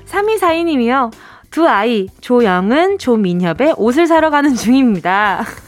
3242님이요. 0.06 1.12
두 1.50 1.66
아이, 1.66 2.09
조영은, 2.21 2.99
조민협의 2.99 3.75
옷을 3.78 4.06
사러 4.06 4.30
가는 4.30 4.54
중입니다. 4.54 5.45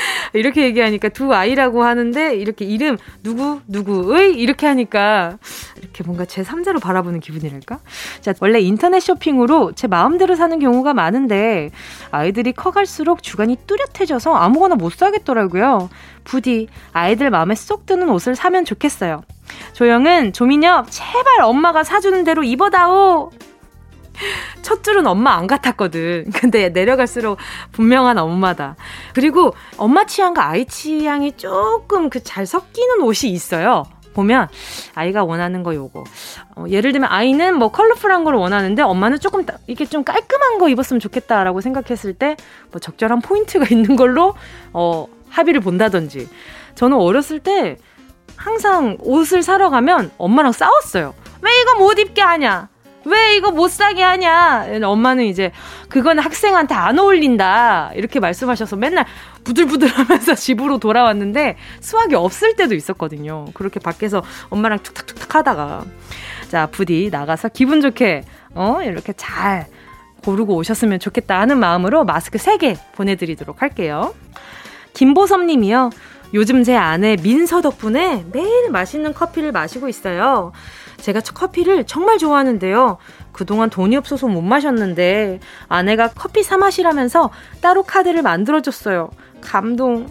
이렇게 0.32 0.62
얘기하니까 0.64 1.08
두 1.10 1.32
아이라고 1.34 1.84
하는데 1.84 2.34
이렇게 2.34 2.64
이름 2.64 2.96
누구 3.22 3.60
누구의 3.66 4.34
이렇게 4.34 4.66
하니까 4.66 5.38
이렇게 5.78 6.04
뭔가 6.04 6.24
제 6.24 6.42
3자로 6.42 6.80
바라보는 6.80 7.20
기분이랄까? 7.20 7.80
자, 8.20 8.32
원래 8.40 8.60
인터넷 8.60 9.00
쇼핑으로 9.00 9.72
제 9.72 9.86
마음대로 9.86 10.34
사는 10.34 10.58
경우가 10.58 10.94
많은데 10.94 11.70
아이들이 12.10 12.52
커갈수록 12.52 13.22
주관이 13.22 13.56
뚜렷해져서 13.66 14.34
아무거나 14.34 14.74
못 14.74 14.92
사겠더라고요. 14.92 15.88
부디 16.24 16.68
아이들 16.92 17.30
마음에 17.30 17.54
쏙 17.54 17.86
드는 17.86 18.08
옷을 18.10 18.34
사면 18.34 18.64
좋겠어요. 18.64 19.22
조영은 19.72 20.32
조민혁 20.32 20.90
제발 20.90 21.42
엄마가 21.42 21.84
사주는 21.84 22.24
대로 22.24 22.42
입어다오. 22.42 23.30
첫 24.62 24.82
줄은 24.82 25.06
엄마 25.06 25.34
안 25.34 25.46
같았거든. 25.46 26.30
근데 26.32 26.68
내려갈수록 26.70 27.38
분명한 27.72 28.18
엄마다. 28.18 28.76
그리고 29.14 29.54
엄마 29.76 30.04
취향과 30.04 30.48
아이 30.48 30.64
취향이 30.66 31.32
조금 31.36 32.10
그 32.10 32.20
잘 32.22 32.46
섞이는 32.46 33.02
옷이 33.02 33.30
있어요. 33.30 33.84
보면 34.14 34.48
아이가 34.94 35.24
원하는 35.24 35.62
거 35.62 35.74
요거. 35.74 36.04
어, 36.56 36.64
예를 36.68 36.92
들면 36.92 37.10
아이는 37.12 37.56
뭐 37.58 37.70
컬러풀한 37.70 38.24
걸 38.24 38.34
원하는데 38.34 38.82
엄마는 38.82 39.20
조금 39.20 39.44
이게 39.66 39.84
좀 39.84 40.02
깔끔한 40.04 40.58
거 40.58 40.68
입었으면 40.70 41.00
좋겠다라고 41.00 41.60
생각했을 41.60 42.14
때 42.14 42.36
뭐 42.72 42.80
적절한 42.80 43.20
포인트가 43.20 43.66
있는 43.70 43.94
걸로 43.96 44.34
어 44.72 45.06
합의를 45.28 45.60
본다든지. 45.60 46.28
저는 46.74 46.96
어렸을 46.96 47.40
때 47.40 47.76
항상 48.36 48.96
옷을 49.00 49.42
사러 49.42 49.68
가면 49.70 50.10
엄마랑 50.18 50.52
싸웠어요. 50.52 51.14
왜 51.42 51.50
이거 51.60 51.74
못 51.78 51.98
입게 51.98 52.22
하냐? 52.22 52.68
왜 53.06 53.36
이거 53.36 53.52
못 53.52 53.70
사게 53.70 54.02
하냐? 54.02 54.66
엄마는 54.82 55.24
이제 55.24 55.52
그건 55.88 56.18
학생한테 56.18 56.74
안 56.74 56.98
어울린다. 56.98 57.92
이렇게 57.94 58.18
말씀하셔서 58.18 58.74
맨날 58.76 59.06
부들부들 59.44 59.86
하면서 59.88 60.34
집으로 60.36 60.78
돌아왔는데 60.78 61.56
수학이 61.80 62.16
없을 62.16 62.56
때도 62.56 62.74
있었거든요. 62.74 63.46
그렇게 63.54 63.78
밖에서 63.78 64.22
엄마랑 64.50 64.80
툭탁툭탁 64.82 65.36
하다가. 65.36 65.84
자, 66.48 66.66
부디 66.66 67.08
나가서 67.10 67.48
기분 67.50 67.80
좋게, 67.80 68.22
어, 68.54 68.78
이렇게 68.82 69.12
잘 69.12 69.66
고르고 70.24 70.56
오셨으면 70.56 70.98
좋겠다 70.98 71.38
하는 71.38 71.58
마음으로 71.58 72.04
마스크 72.04 72.38
3개 72.38 72.76
보내드리도록 72.94 73.62
할게요. 73.62 74.14
김보섭 74.94 75.44
님이요. 75.44 75.90
요즘 76.34 76.64
제 76.64 76.74
아내 76.74 77.16
민서 77.22 77.60
덕분에 77.60 78.24
매일 78.32 78.70
맛있는 78.70 79.14
커피를 79.14 79.52
마시고 79.52 79.88
있어요. 79.88 80.52
제가 81.06 81.20
커피를 81.20 81.84
정말 81.84 82.18
좋아하는데요. 82.18 82.98
그동안 83.30 83.70
돈이 83.70 83.96
없어서 83.96 84.26
못 84.26 84.40
마셨는데 84.40 85.38
아내가 85.68 86.08
커피 86.08 86.42
사 86.42 86.56
마시라면서 86.56 87.30
따로 87.60 87.84
카드를 87.84 88.22
만들어줬어요. 88.22 89.10
감동. 89.40 90.08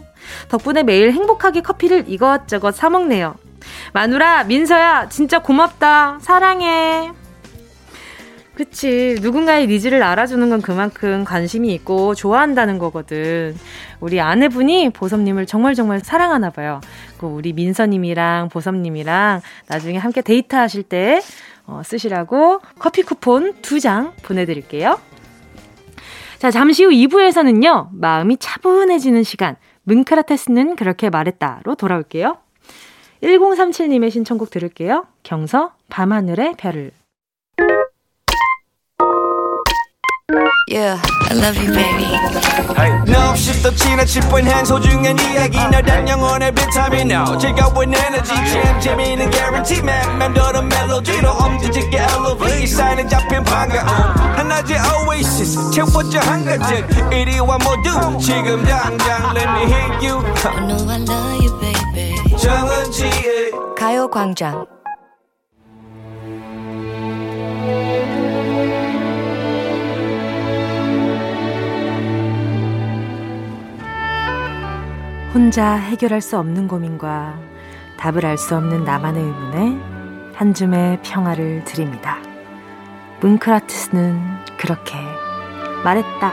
덕분에 0.48 0.84
매일 0.84 1.12
행복하게 1.12 1.62
커피를 1.62 2.06
이것저것 2.08 2.74
사 2.76 2.90
먹네요. 2.90 3.36
마누라, 3.92 4.46
민서야, 4.46 5.10
진짜 5.10 5.40
고맙다. 5.40 6.20
사랑해. 6.22 7.12
그치. 8.56 9.18
누군가의 9.22 9.68
needs를 9.68 10.02
알아주는 10.02 10.50
건 10.50 10.62
그만큼 10.62 11.26
관심이 11.26 11.74
있고 11.74 12.16
좋아한다는 12.16 12.80
거거든. 12.80 13.56
우리 14.00 14.22
아내분이 14.22 14.92
보섭님을 14.92 15.46
정말 15.46 15.76
정말 15.76 16.00
사랑하나 16.00 16.50
봐요. 16.50 16.80
그 17.18 17.26
우리 17.28 17.52
민서님이랑 17.52 18.48
보섭님이랑 18.50 19.42
나중에 19.68 19.98
함께 19.98 20.22
데이트 20.22 20.56
하실 20.56 20.84
때 20.84 21.22
어, 21.68 21.82
쓰시라고 21.84 22.62
커피 22.80 23.02
쿠폰 23.04 23.56
두 23.62 23.80
장 23.80 24.14
보내드릴게요. 24.24 25.00
자, 26.40 26.52
잠시 26.52 26.84
후 26.84 26.92
2부에서는요, 26.92 27.90
마음이 27.92 28.38
차분해지는 28.38 29.24
시간, 29.24 29.56
뭉크라테스는 29.84 30.76
그렇게 30.76 31.10
말했다로 31.10 31.76
돌아올게요. 31.76 32.38
1037님의 33.24 34.12
신청곡 34.12 34.50
들을게요. 34.50 35.08
경서, 35.24 35.74
밤하늘의 35.90 36.56
별을. 36.58 36.92
Yeah, 40.67 41.01
I 41.29 41.35
love 41.35 41.57
you, 41.57 41.73
baby. 41.73 42.07
No, 43.11 43.35
shift 43.35 43.63
the 43.63 43.73
china 43.73 44.05
chip 44.07 44.25
when 44.33 44.47
hands 44.47 44.71
hold 44.71 44.85
you 44.87 44.99
and 45.05 45.21
이야기 45.21 45.59
너란 45.59 46.09
영혼의 46.09 46.53
비타민 46.53 47.11
now. 47.11 47.37
즐거운 47.39 47.93
에너지 47.93 48.33
참 48.35 48.81
재미있는 48.81 49.31
guarantee 49.31 49.81
man. 49.83 50.19
맴도는 50.19 50.69
멜로디로 50.69 51.31
엄지짓게 51.31 51.99
elevate. 51.99 52.63
이 52.63 52.67
사인은 52.67 53.09
잡힌 53.09 53.43
반가움. 53.45 53.89
하나의 54.37 54.79
oasis 55.09 55.71
채워져 55.73 56.21
한가득. 56.21 57.13
이리와 57.13 57.59
모두 57.59 58.19
지금 58.19 58.65
당장 58.65 59.35
let 59.35 59.49
me 59.51 59.63
hit 59.73 60.07
you. 60.07 60.23
I 60.45 60.67
know 60.67 60.89
I 60.89 60.99
love 61.03 61.45
you, 61.45 61.61
baby. 61.61 62.37
정은지의 62.39 63.51
가요광장. 63.77 64.74
혼자 75.36 75.74
해결할 75.74 76.22
수 76.22 76.40
없는 76.40 76.70
고민과 76.70 77.38
답을 77.98 78.26
알 78.26 78.38
수 78.38 78.56
없는 78.56 78.86
나만의 78.86 79.22
의문에 79.22 80.34
한 80.34 80.54
줌의 80.54 81.00
평화를 81.04 81.66
드립니다. 81.66 82.20
뭉크라트스는 83.20 84.18
그렇게 84.58 84.96
말했다. 85.84 86.32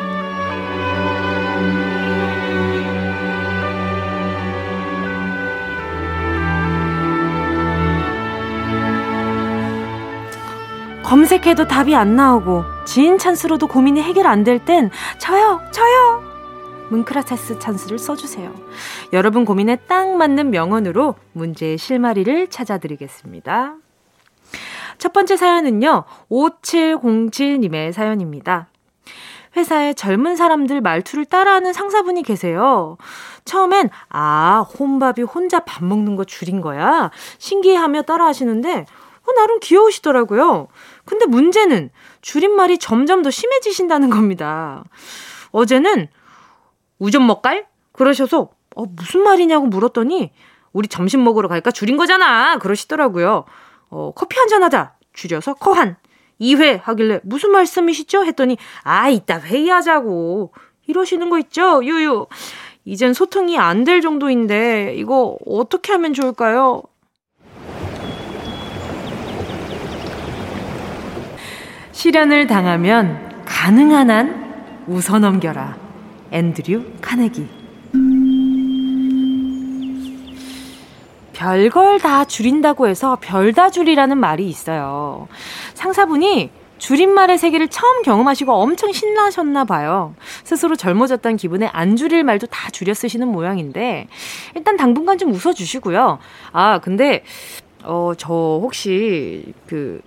검색해도 11.03 11.67
답이 11.67 11.95
안 11.95 12.17
나오고 12.17 12.65
지인 12.87 13.19
찬스로도 13.19 13.67
고민이 13.67 14.01
해결 14.01 14.27
안 14.27 14.45
될 14.45 14.59
땐 14.65 14.91
저요, 15.19 15.61
저요 15.71 16.32
문크라테스 16.93 17.59
찬스를 17.59 17.99
써주세요. 17.99 18.55
여러분 19.13 19.45
고민에 19.45 19.77
딱 19.89 20.15
맞는 20.17 20.51
명언으로 20.51 21.15
문제의 21.33 21.79
실마리를 21.79 22.49
찾아드리겠습니다. 22.49 23.77
첫 24.99 25.13
번째 25.13 25.37
사연은요, 25.37 26.05
5707님의 26.31 27.93
사연입니다. 27.93 28.69
회사에 29.57 29.95
젊은 29.95 30.37
사람들 30.37 30.81
말투를 30.81 31.25
따라하는 31.25 31.73
상사분이 31.73 32.23
계세요. 32.23 32.97
처음엔, 33.45 33.91
아, 34.09 34.65
혼밥이 34.79 35.23
혼자 35.23 35.61
밥 35.61 35.85
먹는 35.85 36.17
거 36.17 36.25
줄인 36.25 36.61
거야. 36.61 37.11
신기해하며 37.39 38.03
따라 38.03 38.27
하시는데, 38.27 38.87
어, 39.25 39.33
나름 39.35 39.61
귀여우시더라고요. 39.61 40.69
근데 41.05 41.27
문제는 41.27 41.91
줄임말이 42.23 42.79
점점 42.79 43.23
더 43.23 43.31
심해지신다는 43.31 44.11
겁니다. 44.11 44.85
어제는 45.51 46.09
우전 47.03 47.27
먹갈? 47.27 47.67
그러셔서, 47.91 48.51
어, 48.77 48.85
무슨 48.87 49.25
말이냐고 49.25 49.67
물었더니, 49.67 50.31
우리 50.73 50.87
점심 50.87 51.25
먹으러 51.25 51.49
갈까? 51.49 51.73
줄인 51.73 51.97
거잖아! 51.97 52.59
그러시더라고요. 52.59 53.45
어, 53.91 54.13
커피 54.15 54.39
한 54.39 54.49
잔 54.49 54.63
하자! 54.63 54.95
줄여서 55.13 55.55
커한. 55.55 55.97
2회 56.41 56.81
하길래 56.83 57.21
무슨 57.25 57.51
말씀이시죠? 57.51 58.25
했더니 58.25 58.57
아 58.83 59.09
이따 59.09 59.39
회의하자고 59.39 60.53
이러시는 60.87 61.29
거 61.31 61.39
있죠? 61.39 61.85
유유. 61.85 62.27
이젠 62.85 63.13
소통이 63.15 63.59
안 63.59 63.85
될 63.85 64.01
정도인데 64.01 64.95
이거 64.97 65.37
어떻게 65.47 65.93
하면 65.93 66.15
좋을까요? 66.15 66.83
시련을 71.93 72.47
당하면 72.47 73.45
가능한 73.45 74.11
한 74.11 74.85
웃어 74.89 75.19
넘겨라. 75.19 75.82
앤드류 76.33 76.85
카네기. 77.01 77.47
별걸 81.35 81.99
다 82.01 82.25
줄인다고 82.25 82.89
해서 82.89 83.19
별다 83.21 83.71
줄이라는 83.71 84.17
말이 84.17 84.49
있어요. 84.49 85.29
상사분이 85.75 86.51
줄임말의 86.79 87.39
세계를 87.39 87.69
처음 87.69 88.03
경험하시고 88.03 88.53
엄청 88.53 88.93
신나셨나 88.93 89.65
봐요. 89.65 90.15
스스로 90.43 90.75
젊어졌다는 90.75 91.37
기분에 91.37 91.69
안 91.73 91.97
줄일 91.97 92.25
말도 92.25 92.47
다 92.49 92.71
줄여 92.71 92.95
쓰시는 92.95 93.29
모양인데 93.29 94.09
일단 94.57 94.77
당분간 94.77 95.19
좀 95.19 95.33
웃어 95.33 95.53
주시고요. 95.53 96.19
아, 96.53 96.79
근데 96.81 97.23
어, 97.85 98.13
저 98.17 98.33
혹시 98.33 99.53
그 99.67 100.01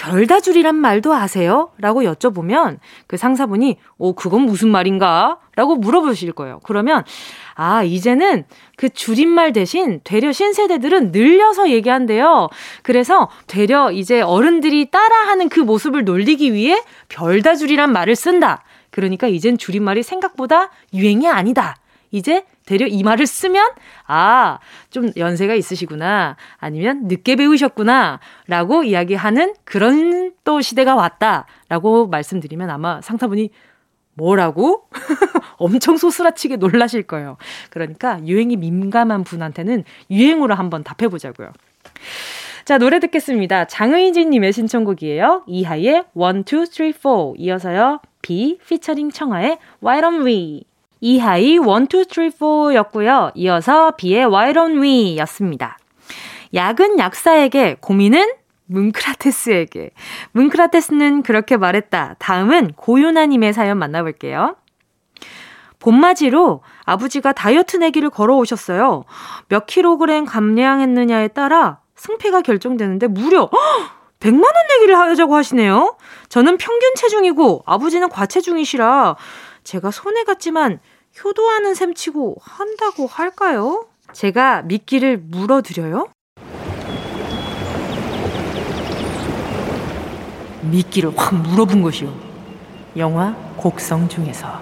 별다줄이란 0.00 0.76
말도 0.76 1.12
아세요? 1.12 1.72
라고 1.76 2.02
여쭤보면 2.04 2.78
그 3.06 3.18
상사분이 3.18 3.76
오, 3.98 4.14
그건 4.14 4.42
무슨 4.42 4.70
말인가? 4.70 5.38
라고 5.56 5.76
물어보실 5.76 6.32
거예요. 6.32 6.58
그러면 6.62 7.04
아, 7.54 7.82
이제는 7.82 8.44
그 8.76 8.88
줄임말 8.88 9.52
대신 9.52 10.00
되려 10.02 10.32
신세대들은 10.32 11.12
늘려서 11.12 11.68
얘기한대요. 11.68 12.48
그래서 12.82 13.28
되려 13.46 13.92
이제 13.92 14.22
어른들이 14.22 14.90
따라하는 14.90 15.50
그 15.50 15.60
모습을 15.60 16.04
놀리기 16.04 16.54
위해 16.54 16.82
별다줄이란 17.10 17.92
말을 17.92 18.16
쓴다. 18.16 18.64
그러니까 18.88 19.26
이젠 19.26 19.58
줄임말이 19.58 20.02
생각보다 20.02 20.70
유행이 20.94 21.28
아니다. 21.28 21.76
이제 22.10 22.44
되려 22.70 22.86
이 22.86 23.02
말을 23.02 23.26
쓰면, 23.26 23.68
아, 24.06 24.60
좀 24.90 25.10
연세가 25.16 25.54
있으시구나. 25.56 26.36
아니면 26.58 27.08
늦게 27.08 27.34
배우셨구나. 27.34 28.20
라고 28.46 28.84
이야기하는 28.84 29.54
그런 29.64 30.32
또 30.44 30.60
시대가 30.60 30.94
왔다. 30.94 31.46
라고 31.68 32.06
말씀드리면 32.06 32.70
아마 32.70 33.00
상사분이 33.00 33.50
뭐라고? 34.14 34.88
엄청 35.58 35.96
소스라치게 35.96 36.56
놀라실 36.56 37.02
거예요. 37.02 37.38
그러니까 37.70 38.24
유행이 38.24 38.56
민감한 38.56 39.24
분한테는 39.24 39.82
유행으로 40.08 40.54
한번 40.54 40.84
답해보자고요. 40.84 41.50
자, 42.64 42.78
노래 42.78 43.00
듣겠습니다. 43.00 43.64
장의진님의 43.64 44.52
신청곡이에요. 44.52 45.42
이하의 45.48 45.84
1, 45.84 46.04
2, 46.14 46.66
3, 46.66 46.92
4. 46.92 47.32
이어서요. 47.36 48.00
B, 48.22 48.58
피처링 48.68 49.10
청하의 49.10 49.58
White 49.82 50.06
on 50.06 50.24
We. 50.24 50.69
이하이 51.00 51.54
1, 51.54 51.60
2, 51.60 51.62
3, 51.64 52.30
4였고요. 52.30 53.32
이어서 53.34 53.92
B의 53.92 54.26
White 54.26 54.60
on 54.60 54.82
We 54.82 55.16
였습니다. 55.18 55.78
약은 56.54 56.98
약사에게, 56.98 57.76
고민은 57.80 58.32
문크라테스에게. 58.66 59.90
문크라테스는 60.32 61.22
그렇게 61.22 61.56
말했다. 61.56 62.16
다음은 62.18 62.72
고유나님의 62.76 63.52
사연 63.52 63.78
만나볼게요. 63.78 64.56
봄맞이로 65.80 66.62
아버지가 66.84 67.32
다이어트 67.32 67.78
내기를 67.78 68.10
걸어오셨어요. 68.10 69.04
몇 69.48 69.66
킬로그램 69.66 70.26
감량했느냐에 70.26 71.28
따라 71.28 71.80
승패가 71.96 72.42
결정되는데 72.42 73.08
무려 73.08 73.50
100만 74.20 74.42
원 74.44 74.52
내기를 74.68 74.98
하자고 74.98 75.34
하시네요. 75.34 75.96
저는 76.28 76.58
평균 76.58 76.94
체중이고 76.94 77.62
아버지는 77.64 78.10
과체중이시라 78.10 79.16
제가 79.64 79.90
손해 79.90 80.24
갔지만 80.24 80.80
효도하는 81.22 81.74
셈 81.74 81.94
치고 81.94 82.36
한다고 82.40 83.06
할까요? 83.06 83.86
제가 84.12 84.62
미끼를 84.62 85.18
물어드려요? 85.18 86.08
미끼를 90.62 91.12
확 91.16 91.34
물어본 91.34 91.82
것이요. 91.82 92.12
영화 92.96 93.34
곡성 93.56 94.08
중에서. 94.08 94.60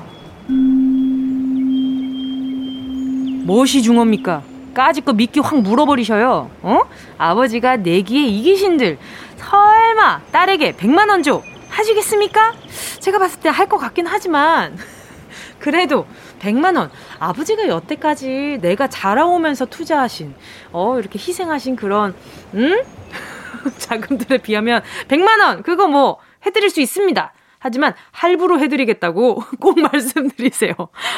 무엇이 3.45 3.83
중어입니까? 3.83 4.43
까짓거 4.75 5.15
미끼 5.15 5.41
확 5.41 5.61
물어버리셔요. 5.61 6.51
어? 6.63 6.81
아버지가 7.17 7.77
내기에 7.79 8.27
이기신들 8.27 8.99
설마 9.37 10.21
딸에게 10.31 10.73
100만 10.73 11.09
원 11.09 11.23
줘. 11.23 11.43
하시겠습니까? 11.71 12.55
제가 13.01 13.19
봤을 13.19 13.41
때 13.41 13.49
할 13.49 13.69
것 13.69 13.79
같긴 13.79 14.07
하지만 14.07 14.77
그래도 15.59 16.07
100만 16.39 16.77
원. 16.77 16.91
아버지가 17.19 17.69
여태까지 17.69 18.59
내가 18.61 18.89
자라오면서 18.89 19.67
투자하신 19.67 20.35
어 20.73 20.99
이렇게 20.99 21.19
희생하신 21.19 21.77
그런 21.77 22.15
음? 22.55 22.83
자금들에 23.79 24.39
비하면 24.39 24.83
100만 25.09 25.41
원! 25.41 25.63
그거 25.63 25.89
뭐 25.89 26.19
해드릴 26.47 26.71
수 26.71 26.81
있습니다. 26.81 27.33
하지만 27.59 27.95
할부로 28.13 28.59
해드리겠다고 28.61 29.43
꼭 29.61 29.81
말씀드리세요. 29.81 30.73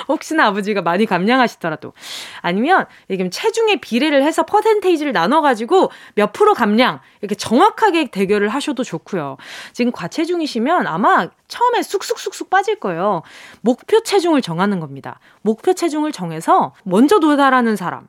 혹시나 0.09 0.47
아버지가 0.47 0.83
많이 0.83 1.07
감량하시더라도. 1.07 1.93
아니면 2.41 2.87
이게 3.09 3.29
체중의 3.29 3.81
비례를 3.81 4.23
해서 4.23 4.45
퍼센테이지를 4.45 5.13
나눠가지고 5.13 5.91
몇 6.15 6.33
프로 6.33 6.55
감량 6.55 7.01
이렇게 7.21 7.35
정확하게 7.35 8.11
대결을 8.11 8.49
하셔도 8.49 8.85
좋고요. 8.85 9.37
지금 9.73 9.93
과체중이시면 9.93 10.87
아마 10.87 11.29
처음에 11.49 11.83
쑥쑥쑥쑥 11.83 12.51
빠질 12.51 12.81
거예요. 12.81 13.23
목표 13.61 14.03
체중을 14.03 14.43
정하는 14.43 14.81
겁니다. 14.81 15.19
목표 15.43 15.73
체중을 15.73 16.13
정해서 16.13 16.75
먼저 16.85 17.19
도달하는 17.21 17.77
사람. 17.77 18.09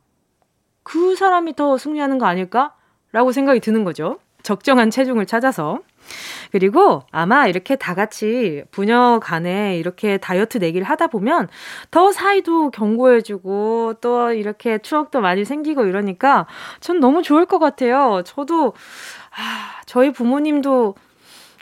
그 0.83 1.15
사람이 1.15 1.55
더 1.55 1.77
승리하는 1.77 2.17
거 2.17 2.25
아닐까? 2.25 2.73
라고 3.11 3.31
생각이 3.31 3.59
드는 3.59 3.83
거죠. 3.83 4.19
적정한 4.43 4.89
체중을 4.89 5.25
찾아서. 5.25 5.79
그리고 6.51 7.03
아마 7.11 7.47
이렇게 7.47 7.75
다 7.75 7.93
같이 7.93 8.63
부녀 8.71 9.19
간에 9.21 9.77
이렇게 9.77 10.17
다이어트 10.17 10.57
내기를 10.57 10.85
하다 10.87 11.07
보면 11.07 11.47
더 11.91 12.11
사이도 12.11 12.71
견고해지고 12.71 13.95
또 14.01 14.31
이렇게 14.31 14.77
추억도 14.79 15.21
많이 15.21 15.45
생기고 15.45 15.85
이러니까 15.85 16.47
전 16.79 16.99
너무 16.99 17.21
좋을 17.21 17.45
것 17.45 17.59
같아요. 17.59 18.21
저도, 18.25 18.73
아, 19.31 19.81
저희 19.85 20.11
부모님도 20.11 20.95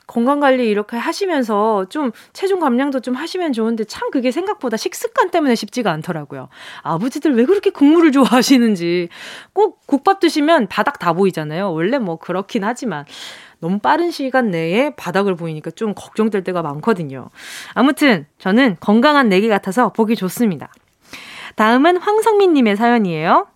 건강 0.10 0.40
관리 0.40 0.68
이렇게 0.68 0.98
하시면서 0.98 1.86
좀 1.90 2.12
체중 2.34 2.60
감량도 2.60 3.02
좀 3.02 3.14
하시면 3.14 3.54
좋은데 3.54 3.84
참 3.84 4.10
그게 4.10 4.32
생각보다 4.32 4.76
식습관 4.76 5.30
때문에 5.30 5.54
쉽지가 5.54 5.92
않더라고요. 5.92 6.50
아버지들 6.82 7.36
왜 7.36 7.46
그렇게 7.46 7.70
국물을 7.70 8.12
좋아하시는지 8.12 9.10
꼭 9.54 9.86
국밥 9.86 10.20
드시면 10.20 10.66
바닥 10.68 10.98
다 10.98 11.14
보이잖아요. 11.14 11.72
원래 11.72 12.00
뭐 12.00 12.18
그렇긴 12.18 12.64
하지만. 12.64 13.06
너무 13.60 13.80
빠른 13.80 14.12
시간 14.12 14.52
내에 14.52 14.92
바닥을 14.92 15.36
보이니까 15.36 15.72
좀 15.72 15.94
걱정될 15.94 16.44
때가 16.44 16.62
많거든요. 16.62 17.30
아무튼 17.74 18.26
저는 18.38 18.78
건강한 18.80 19.30
내기 19.30 19.50
같아서 19.50 19.92
보기 19.92 20.16
좋습니다. 20.16 20.72
다음은 21.56 21.98
황성민님의 21.98 22.78
사연이에요. 22.78 23.48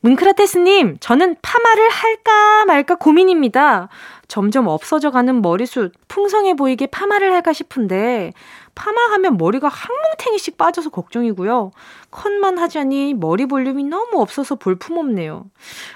문크라테스님, 0.00 0.98
저는 1.00 1.36
파마를 1.42 1.88
할까 1.88 2.64
말까 2.66 2.94
고민입니다. 2.96 3.88
점점 4.28 4.66
없어져가는 4.66 5.42
머리숱, 5.42 5.92
풍성해 6.08 6.54
보이게 6.54 6.86
파마를 6.86 7.32
할까 7.32 7.52
싶은데, 7.52 8.32
파마하면 8.76 9.36
머리가 9.38 9.66
항뭉탱이씩 9.68 10.56
빠져서 10.56 10.90
걱정이고요. 10.90 11.72
컷만 12.12 12.58
하자니 12.58 13.14
머리 13.14 13.46
볼륨이 13.46 13.82
너무 13.84 14.20
없어서 14.20 14.54
볼품없네요. 14.54 15.46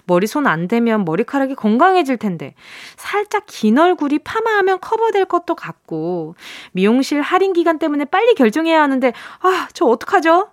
머리 0.06 0.26
손 0.26 0.46
안 0.46 0.66
대면 0.66 1.04
머리카락이 1.04 1.54
건강해질 1.54 2.16
텐데 2.16 2.54
살짝 2.96 3.44
긴 3.46 3.78
얼굴이 3.78 4.18
파마하면 4.20 4.80
커버될 4.80 5.26
것도 5.26 5.54
같고 5.54 6.34
미용실 6.72 7.20
할인 7.20 7.52
기간 7.52 7.78
때문에 7.78 8.06
빨리 8.06 8.34
결정해야 8.34 8.82
하는데 8.82 9.12
아, 9.42 9.68
저 9.74 9.84
어떡하죠? 9.84 10.48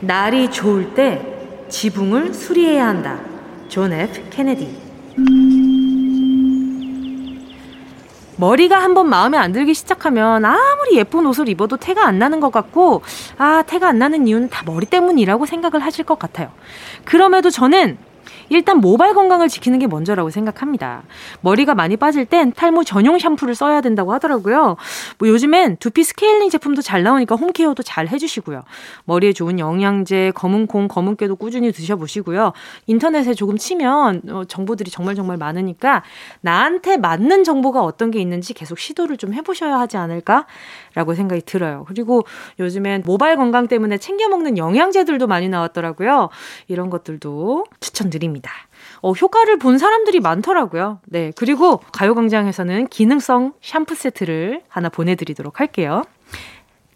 날이 0.00 0.50
좋을 0.50 0.94
때 0.94 1.66
지붕을 1.68 2.34
수리해야 2.34 2.88
한다. 2.88 3.20
존 3.68 3.92
F. 3.92 4.20
케네디. 4.30 5.51
머리가 8.36 8.82
한번 8.82 9.08
마음에 9.08 9.36
안 9.38 9.52
들기 9.52 9.74
시작하면 9.74 10.44
아무리 10.44 10.96
예쁜 10.96 11.26
옷을 11.26 11.48
입어도 11.48 11.76
태가 11.76 12.06
안 12.06 12.18
나는 12.18 12.40
것 12.40 12.50
같고, 12.50 13.02
아, 13.38 13.62
태가 13.66 13.88
안 13.88 13.98
나는 13.98 14.26
이유는 14.26 14.50
다 14.50 14.62
머리 14.64 14.86
때문이라고 14.86 15.46
생각을 15.46 15.84
하실 15.84 16.04
것 16.04 16.18
같아요. 16.18 16.50
그럼에도 17.04 17.50
저는 17.50 17.98
일단 18.52 18.78
모발 18.78 19.14
건강을 19.14 19.48
지키는 19.48 19.78
게 19.78 19.86
먼저라고 19.86 20.30
생각합니다. 20.30 21.02
머리가 21.40 21.74
많이 21.74 21.96
빠질 21.96 22.26
땐 22.26 22.52
탈모 22.52 22.84
전용 22.84 23.18
샴푸를 23.18 23.54
써야 23.54 23.80
된다고 23.80 24.12
하더라고요. 24.12 24.76
뭐 25.18 25.28
요즘엔 25.28 25.78
두피 25.78 26.04
스케일링 26.04 26.50
제품도 26.50 26.82
잘 26.82 27.02
나오니까 27.02 27.34
홈케어도 27.36 27.82
잘 27.82 28.08
해주시고요. 28.08 28.62
머리에 29.04 29.32
좋은 29.32 29.58
영양제, 29.58 30.32
검은콩, 30.34 30.88
검은깨도 30.88 31.36
꾸준히 31.36 31.72
드셔보시고요. 31.72 32.52
인터넷에 32.86 33.34
조금 33.34 33.56
치면 33.56 34.22
어, 34.30 34.44
정보들이 34.46 34.90
정말 34.90 35.14
정말 35.14 35.36
많으니까 35.36 36.02
나한테 36.40 36.96
맞는 36.96 37.44
정보가 37.44 37.82
어떤 37.82 38.10
게 38.10 38.20
있는지 38.20 38.54
계속 38.54 38.78
시도를 38.78 39.16
좀 39.16 39.32
해보셔야 39.34 39.78
하지 39.78 39.96
않을까 39.96 40.46
라고 40.94 41.14
생각이 41.14 41.42
들어요. 41.42 41.84
그리고 41.88 42.24
요즘엔 42.58 43.02
모발 43.06 43.36
건강 43.36 43.68
때문에 43.68 43.98
챙겨 43.98 44.28
먹는 44.28 44.58
영양제들도 44.58 45.26
많이 45.26 45.48
나왔더라고요. 45.48 46.28
이런 46.68 46.90
것들도 46.90 47.64
추천드립니다. 47.80 48.50
어, 49.00 49.12
효과를 49.12 49.58
본 49.58 49.78
사람들이 49.78 50.20
많더라고요. 50.20 51.00
네. 51.06 51.32
그리고 51.36 51.78
가요광장에서는 51.92 52.88
기능성 52.88 53.54
샴푸 53.62 53.94
세트를 53.94 54.62
하나 54.68 54.88
보내드리도록 54.88 55.60
할게요. 55.60 56.04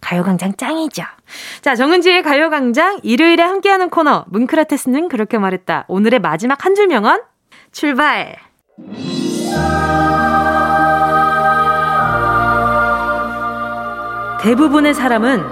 가요광장 0.00 0.54
짱이죠. 0.56 1.02
자, 1.62 1.74
정은지의 1.74 2.22
가요광장 2.22 3.00
일요일에 3.02 3.42
함께하는 3.42 3.90
코너 3.90 4.24
문크라테스는 4.28 5.08
그렇게 5.08 5.38
말했다. 5.38 5.86
오늘의 5.88 6.20
마지막 6.20 6.64
한 6.64 6.74
줄 6.76 6.86
명언 6.86 7.22
출발. 7.72 8.36
대부분의 14.46 14.94
사람은 14.94 15.42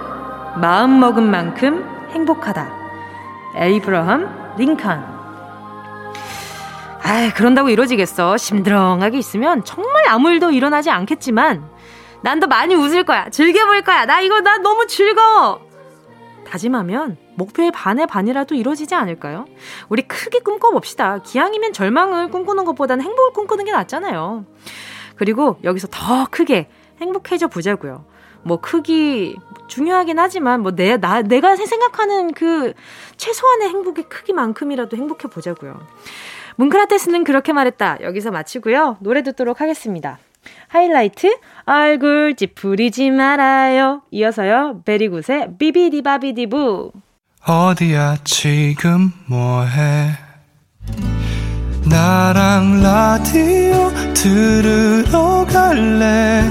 마음 0.60 1.00
먹은 1.00 1.28
만큼 1.28 1.84
행복하다. 2.10 2.70
에이브러함 3.56 4.54
링컨. 4.56 5.04
아이, 7.02 7.30
그런다고 7.32 7.70
이루어지겠어. 7.70 8.36
심드렁하게 8.36 9.18
있으면 9.18 9.64
정말 9.64 10.06
아무 10.06 10.30
일도 10.30 10.52
일어나지 10.52 10.90
않겠지만, 10.90 11.68
난 12.22 12.38
더 12.38 12.46
많이 12.46 12.76
웃을 12.76 13.02
거야. 13.02 13.28
즐겨볼 13.30 13.82
거야. 13.82 14.06
나 14.06 14.20
이거, 14.20 14.40
나 14.42 14.58
너무 14.58 14.86
즐거워. 14.86 15.60
다짐하면 16.48 17.16
목표의 17.34 17.72
반의 17.72 18.06
반이라도 18.06 18.54
이루어지지 18.54 18.94
않을까요? 18.94 19.46
우리 19.88 20.02
크게 20.02 20.38
꿈꿔봅시다. 20.38 21.18
기왕이면 21.18 21.72
절망을 21.72 22.28
꿈꾸는 22.28 22.64
것보다는 22.64 23.04
행복을 23.04 23.32
꿈꾸는 23.32 23.64
게 23.64 23.72
낫잖아요. 23.72 24.44
그리고 25.16 25.58
여기서 25.64 25.88
더 25.90 26.28
크게 26.30 26.68
행복해져 27.00 27.48
보자고요. 27.48 28.04
뭐 28.44 28.58
크기 28.60 29.36
중요하긴 29.68 30.18
하지만 30.18 30.60
뭐 30.60 30.72
내 30.72 30.96
나 30.98 31.22
내가 31.22 31.56
생각하는 31.56 32.32
그 32.32 32.72
최소한의 33.16 33.68
행복의 33.70 34.04
크기만큼이라도 34.08 34.96
행복해 34.96 35.28
보자고요. 35.28 35.80
뭉크라테스는 36.56 37.24
그렇게 37.24 37.52
말했다. 37.52 37.98
여기서 38.02 38.30
마치고요. 38.30 38.98
노래 39.00 39.22
듣도록 39.22 39.60
하겠습니다. 39.60 40.18
하이라이트 40.68 41.36
얼굴 41.64 42.34
찌푸리지 42.36 43.10
말아요. 43.10 44.02
이어서요. 44.10 44.82
베리굿의 44.84 45.56
비비디바비디부 45.58 46.92
어디야 47.46 48.16
지금 48.24 49.12
뭐해 49.26 50.10
나랑 51.88 52.82
라디오 52.82 53.90
들으러 54.14 55.44
갈래 55.46 56.50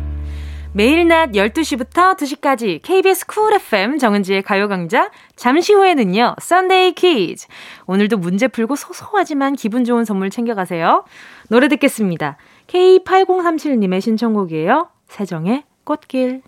매일 0.73 1.07
낮 1.07 1.31
12시부터 1.31 2.15
2시까지 2.15 2.81
KBS 2.81 3.27
쿨 3.27 3.53
FM 3.53 3.97
정은지의 3.97 4.41
가요광장 4.41 5.09
잠시 5.35 5.73
후에는요 5.73 6.35
Sunday 6.39 6.93
퀴즈 6.93 7.47
오늘도 7.87 8.17
문제 8.17 8.47
풀고 8.47 8.77
소소하지만 8.77 9.55
기분 9.55 9.83
좋은 9.83 10.05
선물 10.05 10.29
챙겨가세요 10.29 11.03
노래 11.49 11.67
듣겠습니다 11.67 12.37
K8037님의 12.71 14.01
신청곡이에요. 14.01 14.89
세정의 15.07 15.63
꽃길. 15.83 16.41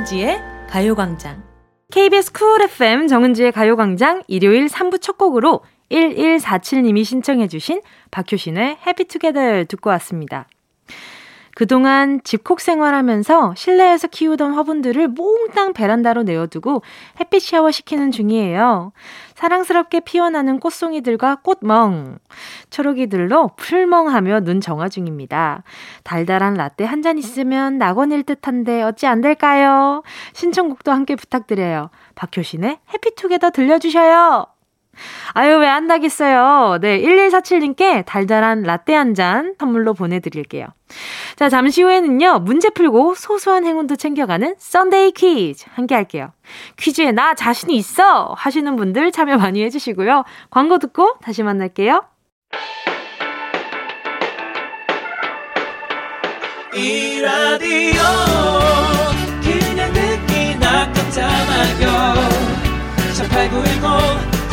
정은지의 0.00 0.40
가요광장. 0.68 1.42
KBS 1.90 2.32
쿨 2.32 2.62
FM 2.62 3.06
정은지의 3.06 3.52
가요광장 3.52 4.22
일요일 4.28 4.66
3부 4.66 5.00
첫 5.02 5.18
곡으로 5.18 5.60
1147님이 5.90 7.04
신청해주신 7.04 7.82
박효신의 8.10 8.78
Happy 8.86 9.16
Together 9.16 9.64
듣고 9.68 9.90
왔습니다. 9.90 10.48
그동안 11.60 12.22
집콕 12.24 12.58
생활하면서 12.58 13.52
실내에서 13.54 14.08
키우던 14.08 14.54
화분들을 14.54 15.08
몽땅 15.08 15.74
베란다로 15.74 16.22
내어두고 16.22 16.80
햇빛 17.20 17.42
샤워 17.42 17.70
시키는 17.70 18.12
중이에요. 18.12 18.92
사랑스럽게 19.34 20.00
피어나는 20.00 20.58
꽃송이들과 20.58 21.42
꽃멍, 21.42 22.16
초록이들로 22.70 23.50
풀멍하며 23.56 24.40
눈 24.40 24.62
정화 24.62 24.88
중입니다. 24.88 25.62
달달한 26.02 26.54
라떼 26.54 26.84
한 26.86 27.02
잔 27.02 27.18
있으면 27.18 27.76
낙원일 27.76 28.22
듯한데 28.22 28.82
어찌 28.82 29.06
안 29.06 29.20
될까요? 29.20 30.02
신청곡도 30.32 30.90
함께 30.92 31.14
부탁드려요. 31.14 31.90
박효신의 32.14 32.78
Happy 32.94 33.15
Together 33.15 33.50
들려주셔요. 33.50 34.46
아유, 35.32 35.58
왜 35.58 35.75
안 35.75 35.86
되겠어요? 35.86 36.78
네, 36.80 37.00
1147님께 37.00 38.04
달달한 38.04 38.62
라떼 38.62 38.94
한 38.94 39.14
잔 39.14 39.54
선물로 39.58 39.94
보내드릴게요. 39.94 40.66
자, 41.36 41.48
잠시 41.48 41.82
후에는요, 41.82 42.40
문제 42.40 42.70
풀고 42.70 43.14
소소한 43.14 43.64
행운도 43.64 43.96
챙겨가는 43.96 44.54
Sunday 44.58 45.12
퀴즈 45.12 45.66
함께 45.74 45.94
할게요. 45.94 46.32
퀴즈에 46.78 47.12
나 47.12 47.34
자신이 47.34 47.74
있어! 47.76 48.34
하시는 48.36 48.76
분들 48.76 49.12
참여 49.12 49.36
많이 49.38 49.62
해주시고요. 49.64 50.24
광고 50.50 50.78
듣고 50.78 51.14
다시 51.22 51.42
만날게요. 51.42 52.02
이 56.74 57.20
라디오 57.20 58.02
그냥 59.42 59.92
듣기 59.92 60.56
나 60.60 60.90
깜짝마요 60.92 62.30
1 64.32 64.39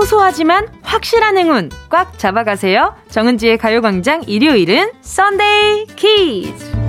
소소하지만 0.00 0.66
확실한 0.82 1.36
행운 1.36 1.68
꽉 1.90 2.18
잡아가세요. 2.18 2.94
정은지의 3.10 3.58
가요광장 3.58 4.22
일요일은 4.26 4.92
Sunday 5.02 5.86
퀴즈. 5.96 6.79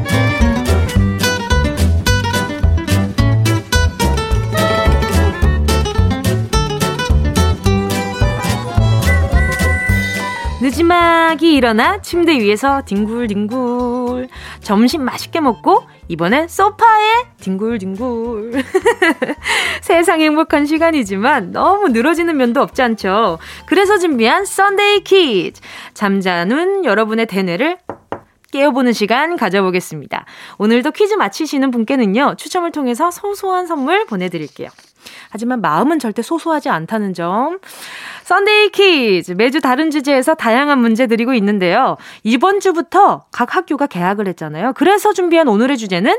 느지막이 10.81 11.53
일어나 11.53 12.01
침대 12.01 12.39
위에서 12.39 12.81
뒹굴뒹굴. 12.85 14.27
점심 14.61 15.03
맛있게 15.03 15.39
먹고 15.39 15.83
이번엔 16.07 16.47
소파에 16.47 17.25
뒹굴뒹굴. 17.39 18.63
세상 19.81 20.21
행복한 20.21 20.65
시간이지만 20.65 21.51
너무 21.51 21.89
늘어지는 21.89 22.35
면도 22.35 22.61
없지 22.61 22.81
않죠. 22.81 23.37
그래서 23.67 23.99
준비한 23.99 24.45
Sunday 24.45 25.03
퀴즈 25.03 25.61
잠자는 25.93 26.85
여러분의 26.85 27.27
대뇌를 27.27 27.77
깨워보는 28.51 28.91
시간 28.93 29.37
가져보겠습니다. 29.37 30.25
오늘도 30.57 30.91
퀴즈 30.91 31.13
맞히시는 31.13 31.71
분께는요 31.71 32.35
추첨을 32.37 32.71
통해서 32.71 33.11
소소한 33.11 33.67
선물 33.67 34.05
보내드릴게요. 34.05 34.69
하지만 35.29 35.61
마음은 35.61 35.99
절대 35.99 36.21
소소하지 36.21 36.69
않다는 36.69 37.13
점. 37.13 37.59
Sunday 38.31 38.69
퀴즈 38.69 39.33
매주 39.33 39.59
다른 39.59 39.91
주제에서 39.91 40.35
다양한 40.35 40.79
문제 40.79 41.05
드리고 41.05 41.33
있는데요. 41.33 41.97
이번 42.23 42.61
주부터 42.61 43.25
각 43.29 43.57
학교가 43.57 43.87
개학을 43.87 44.25
했잖아요. 44.29 44.71
그래서 44.77 45.11
준비한 45.11 45.49
오늘의 45.49 45.77
주제는 45.77 46.17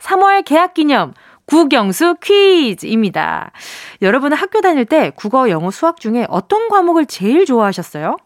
3월 0.00 0.44
개학 0.44 0.74
기념 0.74 1.14
국영수 1.46 2.16
퀴즈입니다. 2.20 3.52
여러분은 4.00 4.36
학교 4.36 4.60
다닐 4.60 4.84
때 4.84 5.12
국어, 5.14 5.50
영어, 5.50 5.70
수학 5.70 6.00
중에 6.00 6.26
어떤 6.30 6.68
과목을 6.68 7.06
제일 7.06 7.46
좋아하셨어요? 7.46 8.16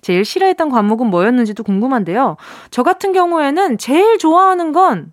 제일 0.00 0.24
싫어했던 0.24 0.68
과목은 0.68 1.06
뭐였는지도 1.06 1.62
궁금한데요. 1.62 2.36
저 2.72 2.82
같은 2.82 3.12
경우에는 3.12 3.78
제일 3.78 4.18
좋아하는 4.18 4.72
건, 4.72 5.12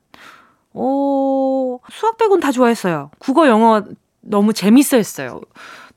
어, 0.73 1.77
수학 1.91 2.17
빼곤 2.17 2.39
다 2.39 2.51
좋아했어요. 2.51 3.12
국어, 3.19 3.47
영어 3.47 3.84
너무 4.21 4.53
재밌어 4.53 4.97
했어요. 4.97 5.41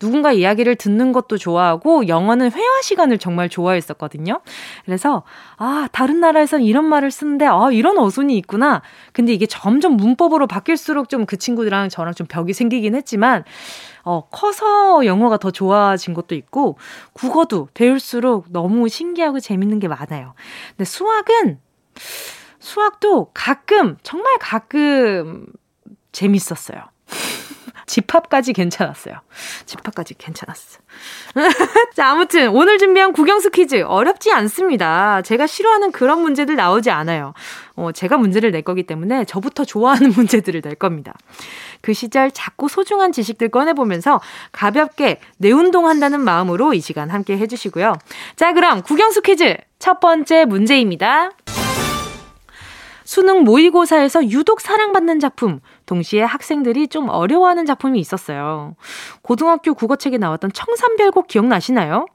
누군가 0.03 0.33
이야기를 0.33 0.75
듣는 0.75 1.13
것도 1.13 1.39
좋아하고 1.39 2.09
영어는 2.09 2.51
회화 2.51 2.83
시간을 2.83 3.19
정말 3.19 3.49
좋아했었거든요. 3.49 4.41
그래서 4.85 5.23
아, 5.57 5.89
다른 5.93 6.19
나라에선 6.19 6.63
이런 6.63 6.85
말을 6.85 7.13
쓰는데 7.13 7.47
아, 7.47 7.71
이런 7.71 7.97
어순이 7.99 8.37
있구나. 8.37 8.83
근데 9.13 9.33
이게 9.33 9.47
점점 9.47 9.97
문법으로 9.97 10.47
바뀔수록 10.47 11.09
좀 11.09 11.23
그 11.25 11.37
친구들랑 11.37 11.89
저랑 11.89 12.15
좀 12.15 12.27
벽이 12.27 12.53
생기긴 12.53 12.97
했지만 12.97 13.45
어, 14.03 14.27
커서 14.31 15.07
영어가 15.07 15.37
더 15.39 15.53
좋아진 15.53 16.15
것도 16.15 16.35
있고 16.35 16.77
국어도 17.13 17.69
배울수록 17.75 18.47
너무 18.51 18.89
신기하고 18.89 19.39
재밌는 19.39 19.79
게 19.79 19.87
많아요. 19.87 20.35
근데 20.71 20.85
수학은 20.85 21.61
수학도 22.59 23.31
가끔 23.33 23.97
정말 24.03 24.37
가끔 24.41 25.47
재밌었어요. 26.11 26.92
집합까지 27.93 28.55
괜찮았어요. 28.55 29.17
집합까지 29.67 30.15
괜찮았어. 30.15 30.81
자, 31.95 32.11
아무튼 32.11 32.49
오늘 32.49 32.79
준비한 32.79 33.13
국영수 33.13 33.51
퀴즈 33.51 33.83
어렵지 33.83 34.33
않습니다. 34.33 35.21
제가 35.21 35.47
싫어하는 35.47 35.93
그런 35.93 36.23
문제들 36.23 36.57
나오지 36.57 36.91
않아요. 36.91 37.35
어, 37.75 37.93
제가 37.93 38.17
문제를 38.17 38.51
낼 38.51 38.63
거기 38.63 38.85
때문에 38.85 39.27
저부터 39.27 39.67
좋아하는 39.67 40.13
문제들을 40.17 40.63
낼 40.63 40.75
겁니다. 40.75 41.13
그 41.83 41.93
시절 41.93 42.31
작고 42.31 42.69
소중한 42.69 43.13
지식들 43.13 43.51
꺼내보면서 43.51 44.23
가볍게 44.53 45.21
내 45.37 45.51
운동 45.51 45.87
한다는 45.87 46.23
마음으로 46.23 46.73
이 46.73 46.81
시간 46.81 47.11
함께 47.11 47.37
해주시고요. 47.37 47.95
자, 48.37 48.55
그럼 48.55 48.83
국영수 48.83 49.21
퀴즈 49.21 49.59
첫 49.79 50.01
번째 50.01 50.47
문제입니다. 50.47 51.33
수능 53.05 53.45
모의고사에서 53.45 54.31
유독 54.31 54.63
사랑받는 54.63 55.21
작품, 55.21 55.61
동시에 55.93 56.23
학생들이 56.23 56.89
좀 56.89 57.11
어려워하는 57.11 57.67
작품이 57.67 58.01
있었어요. 58.01 58.75
고등학교 59.21 59.75
국어책에 59.75 60.17
나왔던 60.17 60.53
청산별곡 60.55 61.27
기억나시나요? 61.27 62.07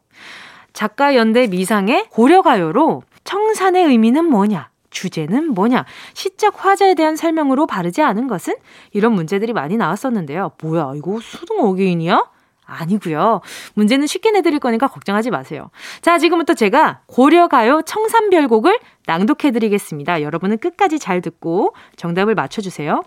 작가 0.74 1.16
연대 1.16 1.46
미상의 1.46 2.08
고려가요로 2.10 3.04
청산의 3.24 3.86
의미는 3.86 4.26
뭐냐? 4.26 4.70
주제는 4.90 5.54
뭐냐? 5.54 5.86
시적 6.16 6.66
화자에 6.66 6.96
대한 6.96 7.16
설명으로 7.16 7.68
바르지 7.68 8.02
않은 8.02 8.28
것은? 8.28 8.56
이런 8.94 9.14
문제들이 9.14 9.54
많이 9.54 9.78
나왔었는데요. 9.78 10.54
뭐야, 10.64 10.94
이거 10.96 11.20
수능 11.22 11.64
어게인이야? 11.64 12.24
아니고요. 12.66 13.42
문제는 13.76 14.08
쉽게 14.08 14.32
내드릴 14.32 14.60
거니까 14.60 14.88
걱정하지 14.88 15.30
마세요. 15.30 15.70
자, 16.02 16.18
지금부터 16.18 16.56
제가 16.56 17.02
고려가요 17.06 17.84
청산별곡을 17.84 18.80
낭독해드리겠습니다. 19.06 20.24
여러분은 20.24 20.58
끝까지 20.58 20.98
잘 20.98 21.22
듣고 21.22 21.76
정답을 21.96 22.34
맞춰주세요. 22.34 23.04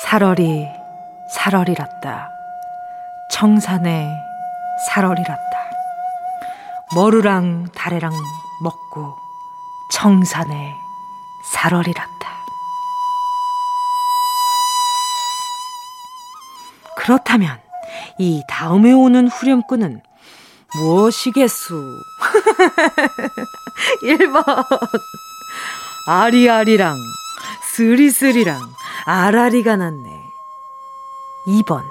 살얼이 0.00 0.68
살얼이랐다. 1.28 2.30
청산에 3.32 4.08
살얼이랐다. 4.86 5.70
머루랑 6.94 7.66
다래랑 7.74 8.12
먹고 8.62 9.16
청산에 9.92 10.72
살얼이랐다. 11.52 12.44
그렇다면 16.96 17.60
이 18.18 18.44
다음에 18.48 18.92
오는 18.92 19.26
후렴구는 19.26 20.00
무엇이겠수? 20.76 22.02
1번 24.02 24.44
아리아리랑 26.06 26.96
스리스리랑 27.62 28.60
아라리가 29.06 29.76
났네. 29.76 30.10
2번 31.46 31.82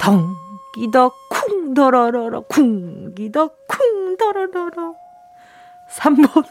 덩기더 0.00 1.12
쿵더러러러 1.28 2.40
쿵기더 2.42 3.50
쿵더러러러 3.68 4.94
3번 5.90 6.44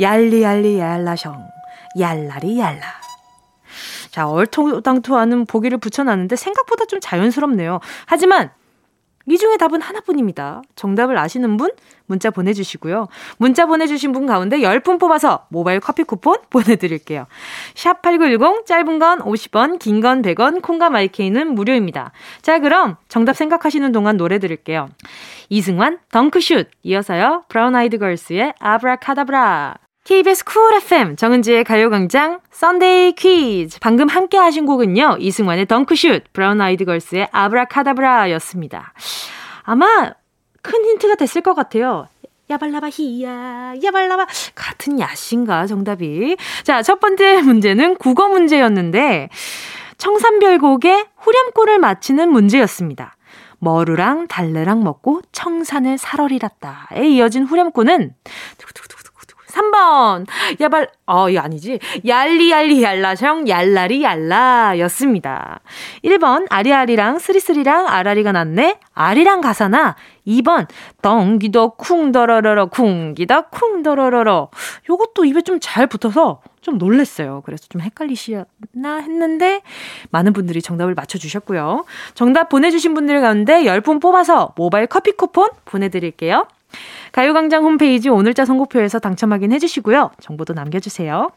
얄리얄리 0.00 0.78
얄라셩 0.78 1.34
얄라리 1.98 2.58
얄라 2.58 2.82
자 4.10 4.28
얼토당토하는 4.28 5.46
보기를 5.46 5.78
붙여놨는데 5.78 6.34
생각보다 6.34 6.84
좀 6.86 6.98
자연스럽네요. 7.00 7.78
하지만 8.06 8.50
이 9.30 9.38
중에 9.38 9.56
답은 9.56 9.80
하나뿐입니다. 9.80 10.62
정답을 10.74 11.16
아시는 11.16 11.56
분 11.56 11.70
문자 12.06 12.30
보내주시고요. 12.30 13.06
문자 13.38 13.66
보내주신 13.66 14.10
분 14.10 14.26
가운데 14.26 14.58
10분 14.58 14.98
뽑아서 14.98 15.46
모바일 15.48 15.78
커피 15.78 16.02
쿠폰 16.02 16.36
보내드릴게요. 16.50 17.26
샵 17.74 18.02
8910 18.02 18.66
짧은 18.66 18.98
건 18.98 19.20
50원 19.20 19.78
긴 19.78 20.00
건 20.00 20.22
100원 20.22 20.62
콩과 20.62 20.90
마이케이는 20.90 21.54
무료입니다. 21.54 22.10
자 22.42 22.58
그럼 22.58 22.96
정답 23.08 23.34
생각하시는 23.36 23.92
동안 23.92 24.16
노래 24.16 24.38
들을게요. 24.38 24.88
이승환 25.48 25.98
덩크슛 26.10 26.68
이어서요. 26.82 27.44
브라운 27.48 27.76
아이드 27.76 27.98
걸스의 27.98 28.54
아브라카다브라 28.58 29.74
KBS 30.10 30.44
쿨 30.44 30.74
FM 30.74 31.14
정은지의 31.14 31.62
가요광장 31.62 32.40
Sunday 32.50 33.12
퀴즈 33.12 33.78
방금 33.78 34.08
함께 34.08 34.38
하신 34.38 34.66
곡은요 34.66 35.18
이승환의 35.20 35.66
덩크슛 35.66 36.32
브라운 36.32 36.60
아이드 36.60 36.84
걸스의 36.84 37.28
아브라카다브라였습니다. 37.30 38.92
아마 39.62 40.12
큰 40.62 40.84
힌트가 40.84 41.14
됐을 41.14 41.42
것 41.42 41.54
같아요. 41.54 42.08
야발라바 42.50 42.88
히야 42.90 43.74
야발라바. 43.84 44.26
같은 44.56 44.98
야신가 44.98 45.68
정답이. 45.68 46.36
자 46.64 46.82
첫 46.82 46.98
번째 46.98 47.42
문제는 47.42 47.94
국어 47.94 48.26
문제였는데 48.26 49.28
청산별곡의 49.96 51.06
후렴구를 51.18 51.78
맞히는 51.78 52.32
문제였습니다. 52.32 53.16
머루랑 53.60 54.26
달래랑 54.26 54.82
먹고 54.82 55.20
청산을 55.30 55.98
살얼이랐다에 55.98 57.06
이어진 57.06 57.44
후렴구는 57.44 58.14
3번 59.50 60.26
야발 60.60 60.88
어 61.06 61.28
이거 61.28 61.40
아니지 61.40 61.78
얄리얄리 62.06 62.82
얄라정 62.82 63.48
얄라리 63.48 64.02
얄라 64.02 64.78
였습니다. 64.80 65.60
1번 66.04 66.46
아리아리랑 66.50 67.18
스리스리랑 67.18 67.86
아라리가 67.86 68.32
났네 68.32 68.78
아리랑 68.94 69.40
가사나 69.40 69.96
2번 70.26 70.66
덩기더 71.02 71.70
쿵더러러러 71.70 72.66
쿵기더 72.66 73.48
쿵더러러러 73.50 74.48
요것도 74.88 75.24
입에 75.24 75.42
좀 75.42 75.60
잘 75.60 75.86
붙어서 75.86 76.40
좀 76.60 76.78
놀랬어요. 76.78 77.42
그래서 77.44 77.66
좀 77.68 77.80
헷갈리시나 77.80 78.44
했는데 79.02 79.62
많은 80.10 80.32
분들이 80.32 80.60
정답을 80.62 80.94
맞춰주셨고요. 80.94 81.84
정답 82.14 82.48
보내주신 82.48 82.94
분들 82.94 83.20
가운데 83.20 83.62
10분 83.64 84.00
뽑아서 84.00 84.54
모바일 84.56 84.86
커피 84.86 85.12
쿠폰 85.12 85.48
보내드릴게요. 85.64 86.46
가요광장 87.12 87.64
홈페이지 87.64 88.08
오늘자 88.08 88.44
선곡표에서 88.44 88.98
당첨 88.98 89.32
확인 89.32 89.52
해 89.52 89.58
주시고요. 89.58 90.10
정보도 90.20 90.52
남겨주세요. 90.54 91.30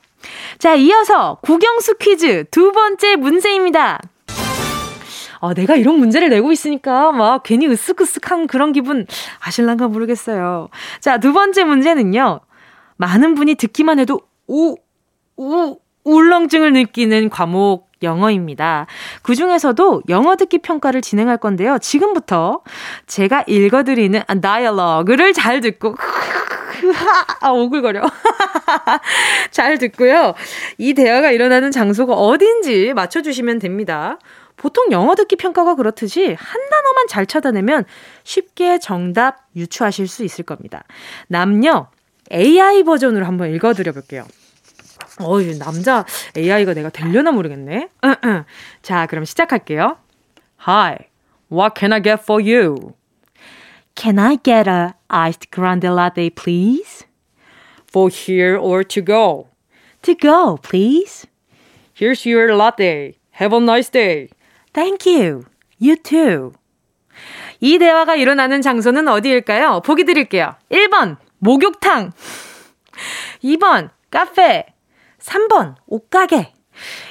자, 0.59 0.75
이어서 0.75 1.37
국영수 1.41 1.97
퀴즈 1.97 2.45
두 2.51 2.71
번째 2.71 3.15
문제입니다. 3.15 3.99
어, 5.39 5.53
내가 5.53 5.75
이런 5.75 5.99
문제를 5.99 6.29
내고 6.29 6.53
있으니까 6.53 7.11
막 7.11 7.43
괜히 7.43 7.67
으쓱으쓱한 7.67 8.47
그런 8.47 8.71
기분 8.71 9.05
아실란가 9.41 9.89
모르겠어요. 9.89 10.69
자, 11.01 11.17
두 11.17 11.33
번째 11.33 11.65
문제는요. 11.65 12.39
많은 12.95 13.35
분이 13.35 13.55
듣기만 13.55 13.99
해도 13.99 14.21
우, 14.47 14.75
우, 15.35 15.77
울렁증을 16.03 16.73
느끼는 16.73 17.29
과목 17.29 17.91
영어입니다. 18.01 18.87
그 19.21 19.35
중에서도 19.35 20.03
영어 20.09 20.35
듣기 20.35 20.59
평가를 20.59 21.01
진행할 21.01 21.37
건데요. 21.37 21.77
지금부터 21.79 22.61
제가 23.07 23.43
읽어드리는 23.47 24.21
다이얼로그를 24.41 25.33
잘 25.33 25.61
듣고 25.61 25.95
아, 27.39 27.49
오글거려. 27.49 28.01
잘 29.51 29.77
듣고요. 29.77 30.33
이 30.77 30.93
대화가 30.93 31.31
일어나는 31.31 31.71
장소가 31.71 32.13
어딘지 32.13 32.93
맞춰주시면 32.93 33.59
됩니다. 33.59 34.19
보통 34.57 34.91
영어 34.91 35.15
듣기 35.15 35.35
평가가 35.35 35.75
그렇듯이 35.75 36.35
한 36.37 36.69
단어만 36.69 37.07
잘 37.07 37.25
찾아내면 37.25 37.85
쉽게 38.23 38.79
정답 38.79 39.47
유추하실 39.55 40.07
수 40.07 40.23
있을 40.23 40.45
겁니다. 40.45 40.83
남녀 41.27 41.87
AI 42.31 42.83
버전으로 42.83 43.25
한번 43.25 43.53
읽어드려 43.53 43.91
볼게요. 43.91 44.25
어이, 45.19 45.57
남자 45.59 46.05
AI가 46.35 46.73
내가 46.73 46.89
되려나 46.89 47.31
모르겠네. 47.31 47.89
자, 48.81 49.05
그럼 49.05 49.25
시작할게요. 49.25 49.97
Hi, 50.67 50.97
what 51.51 51.77
can 51.77 51.93
I 51.93 52.01
get 52.01 52.23
for 52.23 52.41
you? 52.41 52.93
Can 53.95 54.17
I 54.17 54.37
get 54.43 54.67
a 54.67 54.93
iced 55.09 55.51
grande 55.51 55.87
latte, 55.89 56.29
please? 56.31 57.05
For 57.87 58.09
here 58.09 58.57
or 58.57 58.83
to 58.83 59.01
go? 59.03 59.49
To 60.01 60.15
go, 60.15 60.57
please. 60.57 61.27
Here's 61.93 62.25
your 62.25 62.55
latte. 62.55 63.19
Have 63.39 63.53
a 63.53 63.59
nice 63.59 63.89
day. 63.89 64.29
Thank 64.73 65.05
you. 65.05 65.45
You 65.77 65.95
too. 65.95 66.53
이 67.59 67.77
대화가 67.77 68.15
일어나는 68.15 68.63
장소는 68.63 69.07
어디일까요? 69.07 69.81
보기 69.85 70.05
드릴게요. 70.05 70.55
1번, 70.71 71.17
목욕탕. 71.37 72.11
2번, 73.43 73.91
카페. 74.09 74.72
3번, 75.23 75.75
옷가게. 75.87 76.53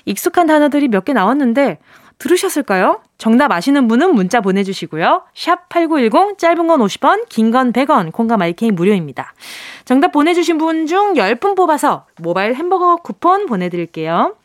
익숙한 0.05 0.46
단어들이 0.46 0.88
몇 0.88 1.05
개 1.05 1.12
나왔는데 1.12 1.79
들으셨을까요? 2.18 3.01
정답 3.18 3.51
아시는 3.51 3.88
분은 3.88 4.14
문자 4.14 4.40
보내주시고요. 4.40 5.25
샵 5.35 5.68
8910, 5.68 6.38
짧은 6.38 6.66
건 6.66 6.81
50원, 6.81 7.29
긴 7.29 7.51
건 7.51 7.72
100원, 7.72 8.12
콩과 8.12 8.37
마이케이 8.37 8.70
무료입니다. 8.70 9.35
정답 9.85 10.12
보내주신 10.12 10.59
분 10.59 10.87
중 10.87 11.14
10분 11.14 11.57
뽑아서 11.57 12.07
모바일 12.18 12.55
햄버거 12.55 12.96
쿠폰 12.96 13.46
보내드릴게요. 13.46 14.37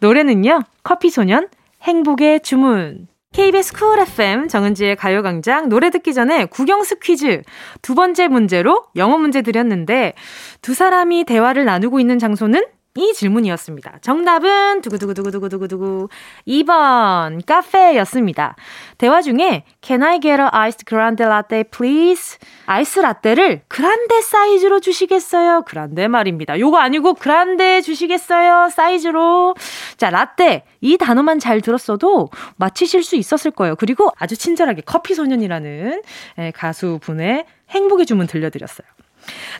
노래는요, 0.00 0.60
커피소년, 0.84 1.48
행복의 1.82 2.40
주문. 2.40 3.08
KBS 3.32 3.72
쿨 3.74 3.98
FM 3.98 4.48
정은지의 4.48 4.96
가요광장 4.96 5.68
노래 5.70 5.88
듣기 5.90 6.12
전에 6.12 6.44
국영수 6.46 6.98
퀴즈 7.00 7.42
두 7.80 7.94
번째 7.94 8.28
문제로 8.28 8.84
영어 8.96 9.16
문제 9.16 9.40
드렸는데 9.40 10.12
두 10.60 10.74
사람이 10.74 11.24
대화를 11.24 11.64
나누고 11.64 11.98
있는 11.98 12.18
장소는 12.18 12.62
이 12.94 13.14
질문이었습니다. 13.14 13.98
정답은 14.02 14.82
두구두구두구두구두구두구 14.82 16.08
2번 16.46 17.44
카페였습니다. 17.46 18.54
대화 18.98 19.22
중에 19.22 19.64
Can 19.80 20.02
I 20.02 20.20
get 20.20 20.42
a 20.42 20.48
iced 20.52 20.84
grande 20.86 21.24
latte 21.24 21.64
please? 21.64 22.36
아이스 22.66 23.00
라떼를 23.00 23.62
grande 23.68 24.20
사이즈로 24.20 24.80
주시겠어요? 24.80 25.62
grande 25.66 26.06
말입니다. 26.06 26.58
요거 26.58 26.76
아니고 26.76 27.14
grande 27.14 27.80
주시겠어요? 27.80 28.68
사이즈로. 28.68 29.54
자, 29.96 30.10
라떼 30.10 30.64
이 30.82 30.98
단어만 30.98 31.38
잘 31.38 31.62
들었어도 31.62 32.28
맞히실 32.56 33.04
수 33.04 33.16
있었을 33.16 33.52
거예요. 33.52 33.74
그리고 33.76 34.10
아주 34.18 34.36
친절하게 34.36 34.82
커피 34.84 35.14
소년이라는 35.14 36.02
예, 36.40 36.50
가수분의 36.50 37.46
행복의 37.70 38.04
주문 38.04 38.26
들려드렸어요. 38.26 38.86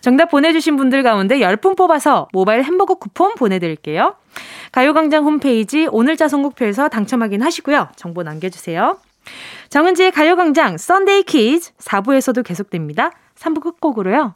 정답 0.01 0.31
보내주신 0.31 0.77
분들 0.77 1.03
가운데 1.03 1.39
10분 1.39 1.77
뽑아서 1.77 2.29
모바일 2.33 2.65
햄버거 2.65 2.95
쿠폰 2.95 3.35
보내드릴게요. 3.35 4.17
가요광장 4.73 5.25
홈페이지 5.25 5.87
오늘자 5.91 6.29
선곡표에서 6.29 6.89
당첨 6.89 7.23
확인하시고요. 7.23 7.89
정보 7.97 8.23
남겨주세요. 8.23 8.99
정은지의 9.69 10.11
가요광장 10.13 10.79
Sunday 10.79 11.23
퀴즈 11.25 11.73
4부에서도 11.75 12.45
계속됩니다. 12.45 13.13
3부 13.39 13.61
끝곡으로요. 13.63 14.35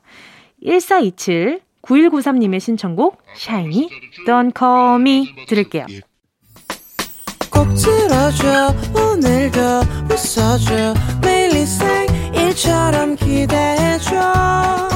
1427 0.63 1.61
9193님의 1.83 2.61
신청곡 2.61 3.23
샤이니 3.37 3.89
Don't 4.27 4.59
Call 4.59 5.01
Me 5.01 5.47
들을게요. 5.47 5.87
꼭 7.51 7.69
들어줘 7.75 8.75
오늘도 8.95 9.61
웃어줘 10.11 10.95
매일 11.23 11.47
일처럼 12.35 13.17
기대해줘 13.17 14.96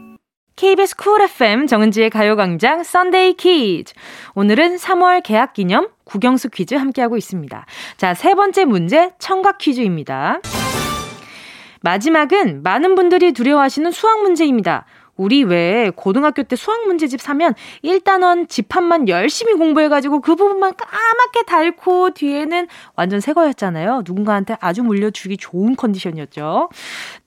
KBS 0.61 0.95
쿨 0.95 1.23
FM 1.23 1.65
정은지의 1.65 2.11
가요광장 2.11 2.83
Sunday 2.83 3.33
퀴즈. 3.33 3.95
오늘은 4.35 4.75
3월 4.75 5.23
개학 5.23 5.53
기념 5.53 5.89
국영수 6.03 6.49
퀴즈 6.51 6.75
함께하고 6.75 7.17
있습니다. 7.17 7.65
자, 7.97 8.13
세 8.13 8.35
번째 8.35 8.65
문제 8.65 9.09
청각 9.17 9.57
퀴즈입니다. 9.57 10.39
마지막은 11.81 12.61
많은 12.61 12.93
분들이 12.93 13.31
두려워하시는 13.31 13.89
수학 13.89 14.21
문제입니다. 14.21 14.85
우리 15.15 15.43
왜 15.43 15.91
고등학교 15.95 16.43
때 16.43 16.55
수학 16.55 16.85
문제집 16.87 17.21
사면 17.21 17.53
1단원 17.83 18.49
집합만 18.49 19.07
열심히 19.07 19.53
공부해가지고 19.53 20.21
그 20.21 20.35
부분만 20.35 20.73
까맣게 20.75 21.43
닳고 21.45 22.11
뒤에는 22.11 22.67
완전 22.95 23.19
새 23.19 23.33
거였잖아요. 23.33 24.03
누군가한테 24.05 24.57
아주 24.59 24.83
물려주기 24.83 25.37
좋은 25.37 25.75
컨디션이었죠. 25.75 26.69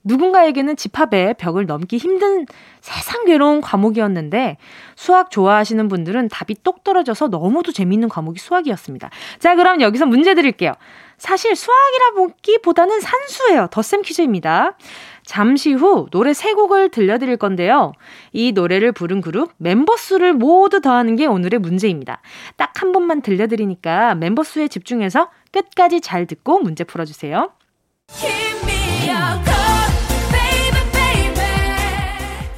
누군가에게는 0.03 0.75
집합의 0.75 1.35
벽을 1.37 1.65
넘기 1.65 1.97
힘든 1.97 2.45
세상 2.81 3.25
괴로운 3.25 3.61
과목이었는데 3.61 4.57
수학 4.95 5.31
좋아하시는 5.31 5.87
분들은 5.87 6.29
답이 6.29 6.57
똑 6.63 6.83
떨어져서 6.83 7.29
너무도 7.29 7.71
재밌는 7.71 8.09
과목이 8.09 8.39
수학이었습니다. 8.39 9.09
자, 9.39 9.55
그럼 9.55 9.81
여기서 9.81 10.05
문제 10.05 10.35
드릴게요. 10.35 10.73
사실 11.17 11.55
수학이라 11.55 12.11
보기보다는 12.15 12.99
산수예요. 12.99 13.67
덧셈 13.71 14.01
퀴즈입니다. 14.01 14.77
잠시 15.25 15.73
후 15.73 16.07
노래 16.11 16.33
세 16.33 16.53
곡을 16.53 16.89
들려드릴 16.89 17.37
건데요. 17.37 17.93
이 18.31 18.51
노래를 18.51 18.91
부른 18.91 19.21
그룹 19.21 19.51
멤버 19.57 19.97
수를 19.97 20.33
모두 20.33 20.81
더하는 20.81 21.15
게 21.15 21.25
오늘의 21.25 21.59
문제입니다. 21.59 22.21
딱 22.57 22.75
한 22.75 22.91
번만 22.91 23.21
들려드리니까 23.21 24.15
멤버 24.15 24.43
수에 24.43 24.67
집중해서 24.67 25.29
끝까지 25.51 26.01
잘 26.01 26.25
듣고 26.25 26.59
문제 26.59 26.83
풀어주세요. 26.83 27.51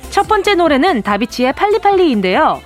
첫 0.10 0.28
번째 0.28 0.56
노래는 0.56 1.04
다비치의 1.04 1.54
팔리팔리인데요. 1.54 2.60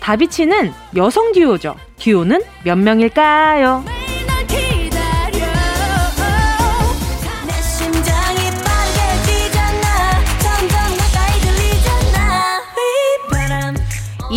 다비치는 0.00 0.70
여성 0.96 1.32
듀오죠. 1.32 1.76
듀오는 1.96 2.40
몇 2.64 2.76
명일까요? 2.76 3.97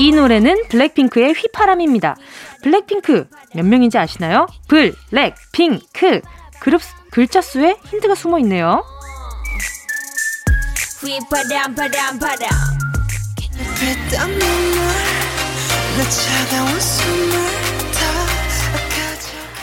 이 0.02 0.12
노래는 0.12 0.64
블랙핑크의 0.70 1.34
휘파람입니다. 1.34 2.16
블랙핑크 2.64 3.28
몇 3.54 3.64
명인지 3.64 4.00
아시나요? 4.00 4.48
블랙핑크 4.68 6.22
그룹 6.60 6.82
글자 7.12 7.40
수에 7.40 7.76
힌트가 7.86 8.16
숨어 8.16 8.40
있네요. 8.40 8.84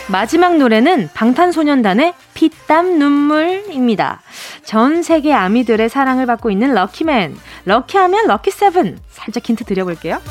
마지막 0.07 0.57
노래는 0.57 1.11
방탄소년단의 1.15 2.15
피땀 2.35 3.01
눈물입니다. 3.01 4.23
전 4.65 5.03
세계 5.03 5.33
아미들의 5.33 5.89
사랑을 5.89 6.27
받고 6.27 6.53
있는 6.53 6.75
럭키맨. 6.75 7.37
lucky하면 7.69 8.27
lucky 8.29 8.51
seven. 8.51 8.99
살짝 9.11 9.47
힌트 9.47 9.65
드려볼게요. 9.65 10.23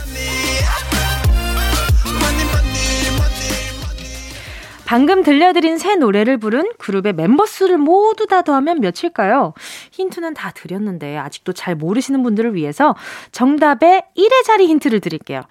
방금 4.85 5.21
들려드린 5.21 5.77
새 5.77 5.95
노래를 5.95 6.38
부른 6.38 6.71
그룹의 6.79 7.13
멤버 7.13 7.45
수를 7.45 7.77
모두 7.77 8.25
다 8.25 8.41
더하면 8.41 8.79
몇일까요? 8.79 9.53
힌트는 9.91 10.33
다 10.33 10.51
드렸는데 10.51 11.17
아직도 11.17 11.53
잘 11.53 11.75
모르시는 11.75 12.23
분들을 12.23 12.55
위해서 12.55 12.95
정답의 13.31 14.03
1의 14.17 14.43
자리 14.45 14.65
힌트를 14.67 14.99
드릴게요. 15.01 15.41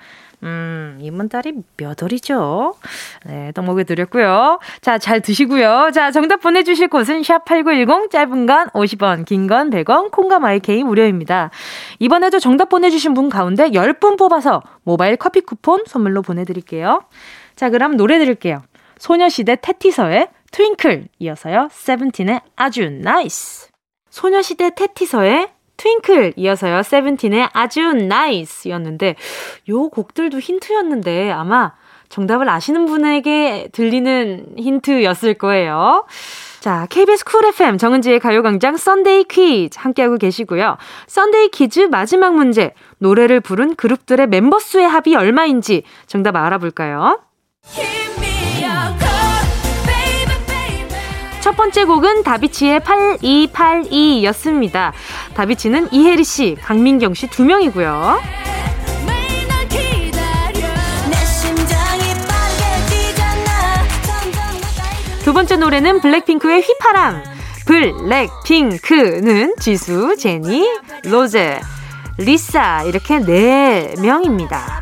음, 0.43 0.99
이번 1.01 1.29
달이 1.29 1.53
몇 1.77 2.01
월이죠? 2.03 2.75
네, 3.25 3.53
떠먹여 3.53 3.85
드렸고요. 3.85 4.61
자, 4.81 4.99
잘 4.99 5.21
드시고요. 5.21 5.91
자, 5.95 6.11
정답 6.11 6.41
보내주실 6.41 6.89
곳은 6.89 7.23
샵8910, 7.23 8.11
짧은 8.11 8.47
건 8.47 8.69
50원, 8.69 9.25
긴 9.25 9.47
건 9.47 9.71
100원, 9.71 10.11
콩과 10.11 10.39
마이케이 10.39 10.85
무료입니다. 10.85 11.51
이번에도 11.99 12.39
정답 12.39 12.69
보내주신 12.69 13.15
분 13.15 13.29
가운데 13.29 13.71
10분 13.71 14.19
뽑아서 14.19 14.63
모바일 14.85 15.17
커피 15.17 15.41
쿠폰 15.41 15.83
선물로 15.87 16.23
보내드릴게요. 16.23 17.03
자, 17.57 17.71
그럼 17.71 17.97
노래 17.97 18.19
들을게요. 18.19 18.63
소녀시대 18.99 19.57
태티서의 19.63 20.29
Twinkle 20.53 21.09
이어서요. 21.19 21.69
세븐틴의 21.73 22.41
아주 22.57 22.89
nice. 22.91 23.69
소녀시대 24.11 24.71
태티서의 24.75 25.49
Twinkle 25.77 26.35
이어서요. 26.37 26.83
세븐틴의 26.83 27.51
아주 27.53 27.93
nice였는데 27.93 29.17
요 29.69 29.89
곡들도 29.89 30.39
힌트였는데 30.39 31.31
아마 31.31 31.73
정답을 32.09 32.49
아시는 32.49 32.87
분에게 32.87 33.69
들리는 33.73 34.55
힌트였을 34.57 35.35
거예요. 35.35 36.07
자, 36.61 36.87
KBS 36.91 37.25
쿨 37.25 37.45
FM 37.47 37.79
정은지의 37.79 38.19
가요광장 38.21 38.77
Sunday 38.77 39.25
퀴즈 39.25 39.79
함께하고 39.79 40.17
계시고요. 40.17 40.77
Sunday 41.07 41.49
퀴즈 41.51 41.81
마지막 41.81 42.35
문제. 42.35 42.75
노래를 42.99 43.41
부른 43.41 43.77
그룹들의 43.77 44.27
멤버 44.29 44.59
수의 44.59 44.89
합이 44.89 45.15
얼마인지 45.15 45.83
정답 46.07 46.37
알아볼까요? 46.37 47.21
첫 51.47 51.57
번째 51.57 51.85
곡은 51.85 52.25
다비치의 52.25 52.81
8282 52.81 54.25
였습니다. 54.25 54.93
다비치는 55.35 55.93
이해리 55.93 56.25
씨, 56.25 56.57
강민경 56.61 57.15
씨 57.15 57.29
두 57.29 57.45
명이고요. 57.45 58.19
두 65.23 65.33
번째 65.33 65.57
노래는 65.59 66.01
블랙핑크의 66.01 66.63
휘파람. 66.63 67.23
블랙핑크는 67.65 69.55
지수, 69.61 70.17
제니, 70.17 70.69
로제, 71.05 71.61
리사 72.19 72.83
이렇게 72.83 73.21
네 73.21 73.95
명입니다. 74.03 74.81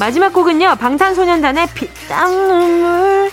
마지막 0.00 0.32
곡은요. 0.32 0.76
방탄소년단의 0.76 1.66
피땀 1.74 2.30
눈물. 2.30 3.30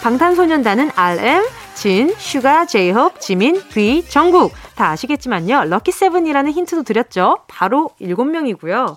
방탄소년단은 0.00 0.90
RM, 0.96 1.44
진, 1.74 2.14
슈가, 2.16 2.64
제이홉, 2.64 3.20
지민, 3.20 3.62
뷔, 3.68 4.02
정국. 4.08 4.54
다 4.74 4.88
아시겠지만요. 4.88 5.64
lucky 5.64 5.89
seven이라는 5.89 6.50
힌트도 6.50 6.84
드렸죠. 6.84 7.40
바로 7.46 7.90
7명이고요. 8.00 8.96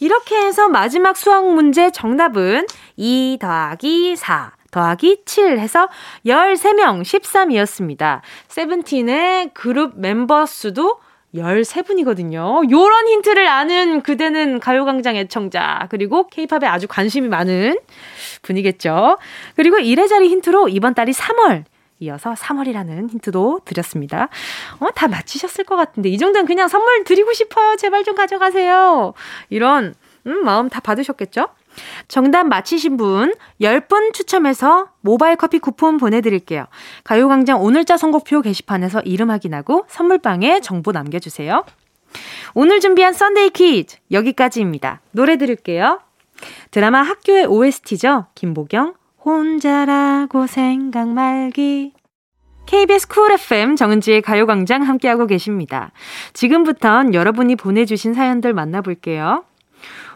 이렇게 0.00 0.36
해서 0.38 0.68
마지막 0.68 1.16
수학 1.16 1.46
문제 1.46 1.92
정답은 1.92 2.66
2 2.96 3.38
더하기 3.40 4.16
4. 4.16 4.50
더하기 4.72 5.22
7 5.26 5.56
해서 5.60 5.88
13명, 6.26 7.02
13이었습니다. 7.02 8.22
세븐틴의 8.48 9.50
그룹 9.54 9.92
멤버 9.94 10.46
수도 10.46 10.98
13분이거든요. 11.34 12.70
요런 12.70 13.08
힌트를 13.08 13.46
아는 13.46 14.02
그대는 14.02 14.60
가요광장 14.60 15.16
애청자, 15.16 15.86
그리고 15.90 16.26
케이팝에 16.28 16.68
아주 16.68 16.88
관심이 16.88 17.28
많은 17.28 17.78
분이겠죠. 18.42 19.18
그리고 19.56 19.78
이래저래 19.78 20.26
힌트로 20.26 20.68
이번 20.68 20.94
달이 20.94 21.12
3월, 21.12 21.64
이어서 22.00 22.32
3월이라는 22.32 23.10
힌트도 23.10 23.60
드렸습니다. 23.64 24.28
어, 24.80 24.90
다 24.94 25.06
맞히셨을 25.06 25.64
것 25.64 25.76
같은데, 25.76 26.08
이 26.08 26.18
정도는 26.18 26.46
그냥 26.46 26.66
선물 26.66 27.04
드리고 27.04 27.32
싶어요. 27.34 27.76
제발 27.76 28.04
좀 28.04 28.14
가져가세요. 28.14 29.12
이런, 29.50 29.94
음, 30.26 30.44
마음 30.44 30.68
다 30.68 30.80
받으셨겠죠? 30.80 31.48
정답 32.08 32.46
맞히신 32.46 32.96
분 32.96 33.34
10분 33.60 34.12
추첨해서 34.12 34.88
모바일 35.00 35.36
커피 35.36 35.58
쿠폰 35.58 35.98
보내드릴게요. 35.98 36.66
가요광장 37.04 37.62
오늘자 37.62 37.96
선곡표 37.96 38.42
게시판에서 38.42 39.00
이름 39.00 39.30
확인하고 39.30 39.84
선물방에 39.88 40.60
정보 40.60 40.92
남겨주세요. 40.92 41.64
오늘 42.54 42.80
준비한 42.80 43.12
Sunday 43.12 43.50
퀴즈 43.50 43.96
여기까지입니다. 44.10 45.00
노래 45.12 45.36
들을게요. 45.36 46.00
드라마 46.70 47.02
학교의 47.02 47.46
OST죠. 47.46 48.26
김보경 48.34 48.94
혼자라고 49.24 50.46
생각 50.46 51.08
말기 51.08 51.92
KBS 52.66 53.08
쿨 53.08 53.32
FM 53.32 53.76
정은지의 53.76 54.22
가요광장 54.22 54.82
함께하고 54.82 55.26
계십니다. 55.26 55.90
지금부턴 56.32 57.14
여러분이 57.14 57.56
보내주신 57.56 58.14
사연들 58.14 58.52
만나볼게요. 58.54 59.44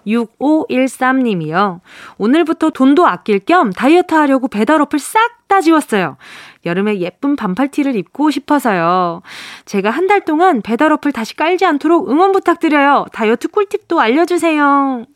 6513님이요. 0.06 1.80
오늘부터 2.18 2.70
돈도 2.70 3.06
아낄 3.06 3.38
겸 3.40 3.72
다이어트 3.72 4.14
하려고 4.14 4.48
배달 4.48 4.80
어플 4.80 4.98
싹다 4.98 5.60
지웠어요. 5.60 6.16
여름에 6.66 6.98
예쁜 7.00 7.36
반팔티를 7.36 7.96
입고 7.96 8.30
싶어서요. 8.30 9.22
제가 9.66 9.90
한 9.90 10.04
달 10.06 10.20
동안 10.20 10.60
배달 10.62 10.92
어플 10.92 11.12
다시 11.12 11.34
깔지 11.34 11.64
않도록 11.64 12.10
응원 12.10 12.32
부탁드려요. 12.32 13.06
다이어트 13.12 13.48
꿀팁도 13.48 13.98
알려주세요. 14.00 15.06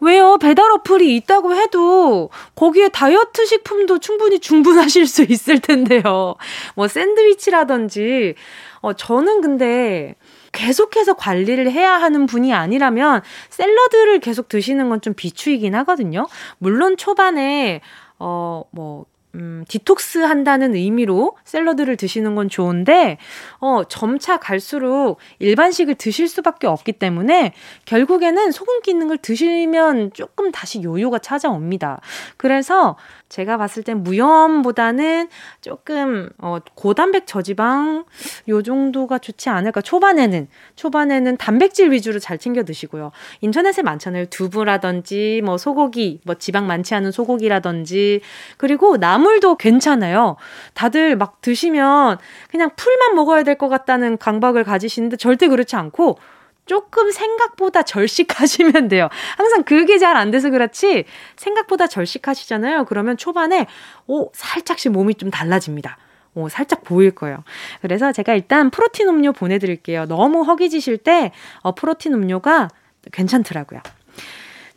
왜요? 0.00 0.36
배달 0.38 0.68
어플이 0.72 1.14
있다고 1.16 1.54
해도 1.54 2.30
거기에 2.56 2.88
다이어트 2.88 3.46
식품도 3.46 3.98
충분히 4.00 4.40
충분하실 4.40 5.06
수 5.06 5.22
있을 5.22 5.60
텐데요. 5.60 6.34
뭐 6.74 6.88
샌드위치라든지. 6.88 8.34
어, 8.80 8.94
저는 8.94 9.42
근데 9.42 10.16
계속해서 10.52 11.14
관리를 11.14 11.70
해야 11.70 11.94
하는 11.94 12.26
분이 12.26 12.52
아니라면 12.52 13.22
샐러드를 13.50 14.20
계속 14.20 14.48
드시는 14.48 14.88
건 14.88 15.02
좀 15.02 15.14
비추이긴 15.14 15.74
하거든요. 15.74 16.28
물론 16.58 16.96
초반에 16.96 17.80
어, 18.18 18.62
뭐, 18.70 19.04
음, 19.34 19.64
디톡스 19.66 20.18
한다는 20.18 20.74
의미로 20.76 21.36
샐러드를 21.44 21.96
드시는 21.96 22.34
건 22.36 22.48
좋은데, 22.48 23.18
어, 23.58 23.82
점차 23.88 24.36
갈수록 24.36 25.16
일반식을 25.40 25.96
드실 25.96 26.28
수밖에 26.28 26.66
없기 26.68 26.92
때문에 26.92 27.52
결국에는 27.86 28.52
소금 28.52 28.80
걸 29.08 29.18
드시면 29.18 30.12
조금 30.12 30.52
다시 30.52 30.82
요요가 30.82 31.18
찾아옵니다. 31.18 32.00
그래서 32.36 32.96
제가 33.32 33.56
봤을 33.56 33.82
땐 33.82 34.02
무염보다는 34.02 35.30
조금, 35.62 36.28
어, 36.36 36.58
고단백 36.74 37.26
저지방 37.26 38.04
요 38.48 38.62
정도가 38.62 39.18
좋지 39.18 39.48
않을까. 39.48 39.80
초반에는, 39.80 40.48
초반에는 40.76 41.38
단백질 41.38 41.90
위주로 41.92 42.18
잘 42.18 42.36
챙겨 42.36 42.62
드시고요. 42.62 43.10
인터넷에 43.40 43.80
많잖아요. 43.80 44.26
두부라든지, 44.26 45.40
뭐 45.46 45.56
소고기, 45.56 46.20
뭐 46.26 46.34
지방 46.34 46.66
많지 46.66 46.94
않은 46.94 47.10
소고기라든지, 47.10 48.20
그리고 48.58 48.98
나물도 48.98 49.56
괜찮아요. 49.56 50.36
다들 50.74 51.16
막 51.16 51.40
드시면 51.40 52.18
그냥 52.50 52.70
풀만 52.76 53.14
먹어야 53.14 53.44
될 53.44 53.56
것 53.62 53.68
같다는 53.68 54.18
강박을 54.18 54.64
가지시는데 54.64 55.16
절대 55.16 55.46
그렇지 55.48 55.76
않고, 55.76 56.18
조금 56.66 57.10
생각보다 57.10 57.82
절식하시면 57.82 58.88
돼요. 58.88 59.08
항상 59.36 59.64
그게 59.64 59.98
잘 59.98 60.16
안 60.16 60.30
돼서 60.30 60.50
그렇지 60.50 61.04
생각보다 61.36 61.86
절식하시잖아요. 61.86 62.84
그러면 62.84 63.16
초반에 63.16 63.66
오 64.06 64.30
살짝씩 64.34 64.92
몸이 64.92 65.14
좀 65.14 65.30
달라집니다. 65.30 65.96
오, 66.34 66.48
살짝 66.48 66.82
보일 66.84 67.10
거예요. 67.10 67.44
그래서 67.82 68.10
제가 68.12 68.34
일단 68.34 68.70
프로틴 68.70 69.08
음료 69.08 69.32
보내드릴게요. 69.32 70.06
너무 70.06 70.42
허기지실 70.42 70.98
때 70.98 71.32
어, 71.60 71.74
프로틴 71.74 72.14
음료가 72.14 72.68
괜찮더라고요. 73.12 73.80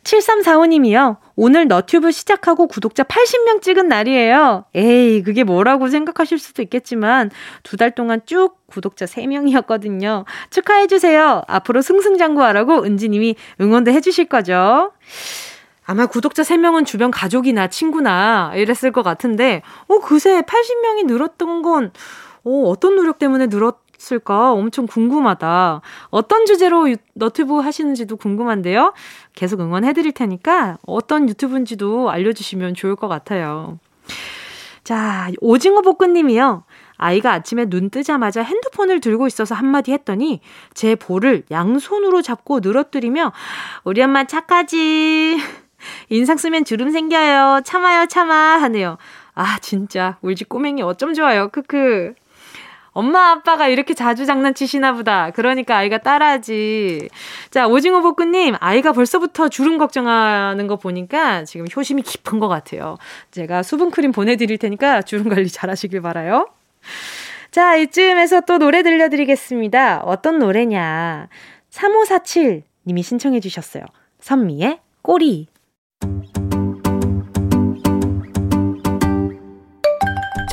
7345님이요. 0.06 1.16
오늘 1.34 1.66
너튜브 1.66 2.12
시작하고 2.12 2.68
구독자 2.68 3.02
80명 3.02 3.60
찍은 3.60 3.88
날이에요. 3.88 4.64
에이, 4.74 5.22
그게 5.22 5.42
뭐라고 5.44 5.88
생각하실 5.88 6.38
수도 6.38 6.62
있겠지만, 6.62 7.30
두 7.62 7.76
달 7.76 7.90
동안 7.94 8.20
쭉 8.24 8.56
구독자 8.68 9.04
3명이었거든요. 9.04 10.24
축하해주세요. 10.50 11.42
앞으로 11.46 11.82
승승장구하라고 11.82 12.84
은지님이 12.84 13.34
응원도 13.60 13.90
해주실 13.90 14.26
거죠. 14.26 14.92
아마 15.84 16.06
구독자 16.06 16.42
3명은 16.42 16.86
주변 16.86 17.10
가족이나 17.10 17.68
친구나 17.68 18.52
이랬을 18.54 18.92
것 18.92 19.02
같은데, 19.02 19.62
어, 19.88 19.98
그새 19.98 20.40
80명이 20.42 21.06
늘었던 21.06 21.62
건, 21.62 21.92
어, 22.44 22.62
어떤 22.68 22.94
노력 22.96 23.18
때문에 23.18 23.46
늘었 23.46 23.85
을까? 24.12 24.52
엄청 24.52 24.86
궁금하다. 24.86 25.80
어떤 26.10 26.46
주제로 26.46 26.90
유, 26.90 26.96
너튜브 27.14 27.58
하시는지도 27.58 28.16
궁금한데요. 28.16 28.94
계속 29.34 29.60
응원해드릴 29.60 30.12
테니까 30.12 30.78
어떤 30.86 31.28
유튜브인지도 31.28 32.10
알려주시면 32.10 32.74
좋을 32.74 32.96
것 32.96 33.08
같아요. 33.08 33.78
자, 34.84 35.30
오징어 35.40 35.82
볶음님이요. 35.82 36.64
아이가 36.96 37.32
아침에 37.32 37.66
눈 37.66 37.90
뜨자마자 37.90 38.42
핸드폰을 38.42 39.00
들고 39.00 39.26
있어서 39.26 39.54
한마디 39.54 39.92
했더니 39.92 40.40
제 40.74 40.94
볼을 40.94 41.42
양손으로 41.50 42.22
잡고 42.22 42.60
늘어뜨리며 42.60 43.32
우리 43.84 44.02
엄마 44.02 44.24
착하지. 44.24 45.38
인상 46.08 46.36
쓰면 46.36 46.64
주름 46.64 46.90
생겨요. 46.90 47.62
참아요, 47.64 48.06
참아. 48.06 48.34
하네요. 48.62 48.96
아, 49.34 49.58
진짜. 49.58 50.18
집 50.36 50.48
꼬맹이 50.48 50.82
어쩜 50.82 51.14
좋아요. 51.14 51.48
크크. 51.48 52.14
엄마, 52.96 53.32
아빠가 53.32 53.68
이렇게 53.68 53.92
자주 53.92 54.24
장난치시나 54.24 54.94
보다. 54.94 55.30
그러니까 55.32 55.76
아이가 55.76 55.98
따라하지. 55.98 57.10
자, 57.50 57.68
오징어 57.68 58.00
볶음님, 58.00 58.54
아이가 58.58 58.92
벌써부터 58.92 59.50
주름 59.50 59.76
걱정하는 59.76 60.66
거 60.66 60.76
보니까 60.76 61.44
지금 61.44 61.66
효심이 61.76 62.00
깊은 62.00 62.38
것 62.38 62.48
같아요. 62.48 62.96
제가 63.32 63.62
수분크림 63.62 64.12
보내드릴 64.12 64.56
테니까 64.56 65.02
주름 65.02 65.28
관리 65.28 65.50
잘 65.50 65.68
하시길 65.68 66.00
바라요. 66.00 66.48
자, 67.50 67.76
이쯤에서 67.76 68.40
또 68.46 68.56
노래 68.56 68.82
들려드리겠습니다. 68.82 70.00
어떤 70.02 70.38
노래냐. 70.38 71.28
3547 71.68 72.62
님이 72.86 73.02
신청해 73.02 73.40
주셨어요. 73.40 73.84
선미의 74.20 74.80
꼬리. 75.02 75.48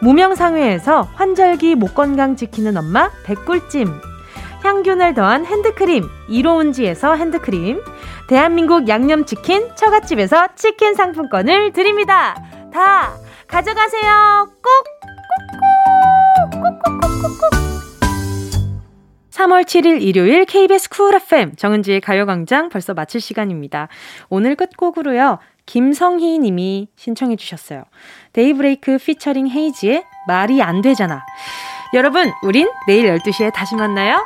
무명상회에서 0.00 1.08
환절기 1.14 1.74
목 1.74 1.94
건강 1.94 2.36
지키는 2.36 2.76
엄마 2.76 3.10
백꿀찜 3.24 3.88
항균을 4.62 5.14
더한 5.14 5.46
핸드크림 5.46 6.04
이로운지에서 6.28 7.14
핸드크림 7.14 7.82
대한민국 8.28 8.88
양념치킨 8.88 9.74
처갓집에서 9.76 10.48
치킨 10.56 10.94
상품권을 10.94 11.72
드립니다. 11.72 12.34
다 12.72 13.12
가져가세요. 13.46 14.48
꼭! 14.62 14.96
꼭꼭꼭꼭꼭꼭 16.52 17.66
3월 19.30 19.64
7일 19.64 20.02
일요일 20.02 20.46
KBS 20.46 20.88
쿨 20.88 21.14
FM 21.14 21.56
정은지의 21.56 22.00
가요광장 22.00 22.70
벌써 22.70 22.94
마칠 22.94 23.20
시간입니다. 23.20 23.88
오늘 24.30 24.56
끝곡으로요. 24.56 25.38
김성희 25.66 26.38
님이 26.38 26.88
신청해 26.96 27.36
주셨어요. 27.36 27.82
데이브레이크 28.32 28.98
피처링 28.98 29.48
헤이지의 29.48 30.04
말이 30.26 30.62
안 30.62 30.80
되잖아. 30.80 31.24
여러분, 31.94 32.32
우린 32.42 32.68
내일 32.86 33.06
12시에 33.18 33.52
다시 33.52 33.74
만나요. 33.74 34.24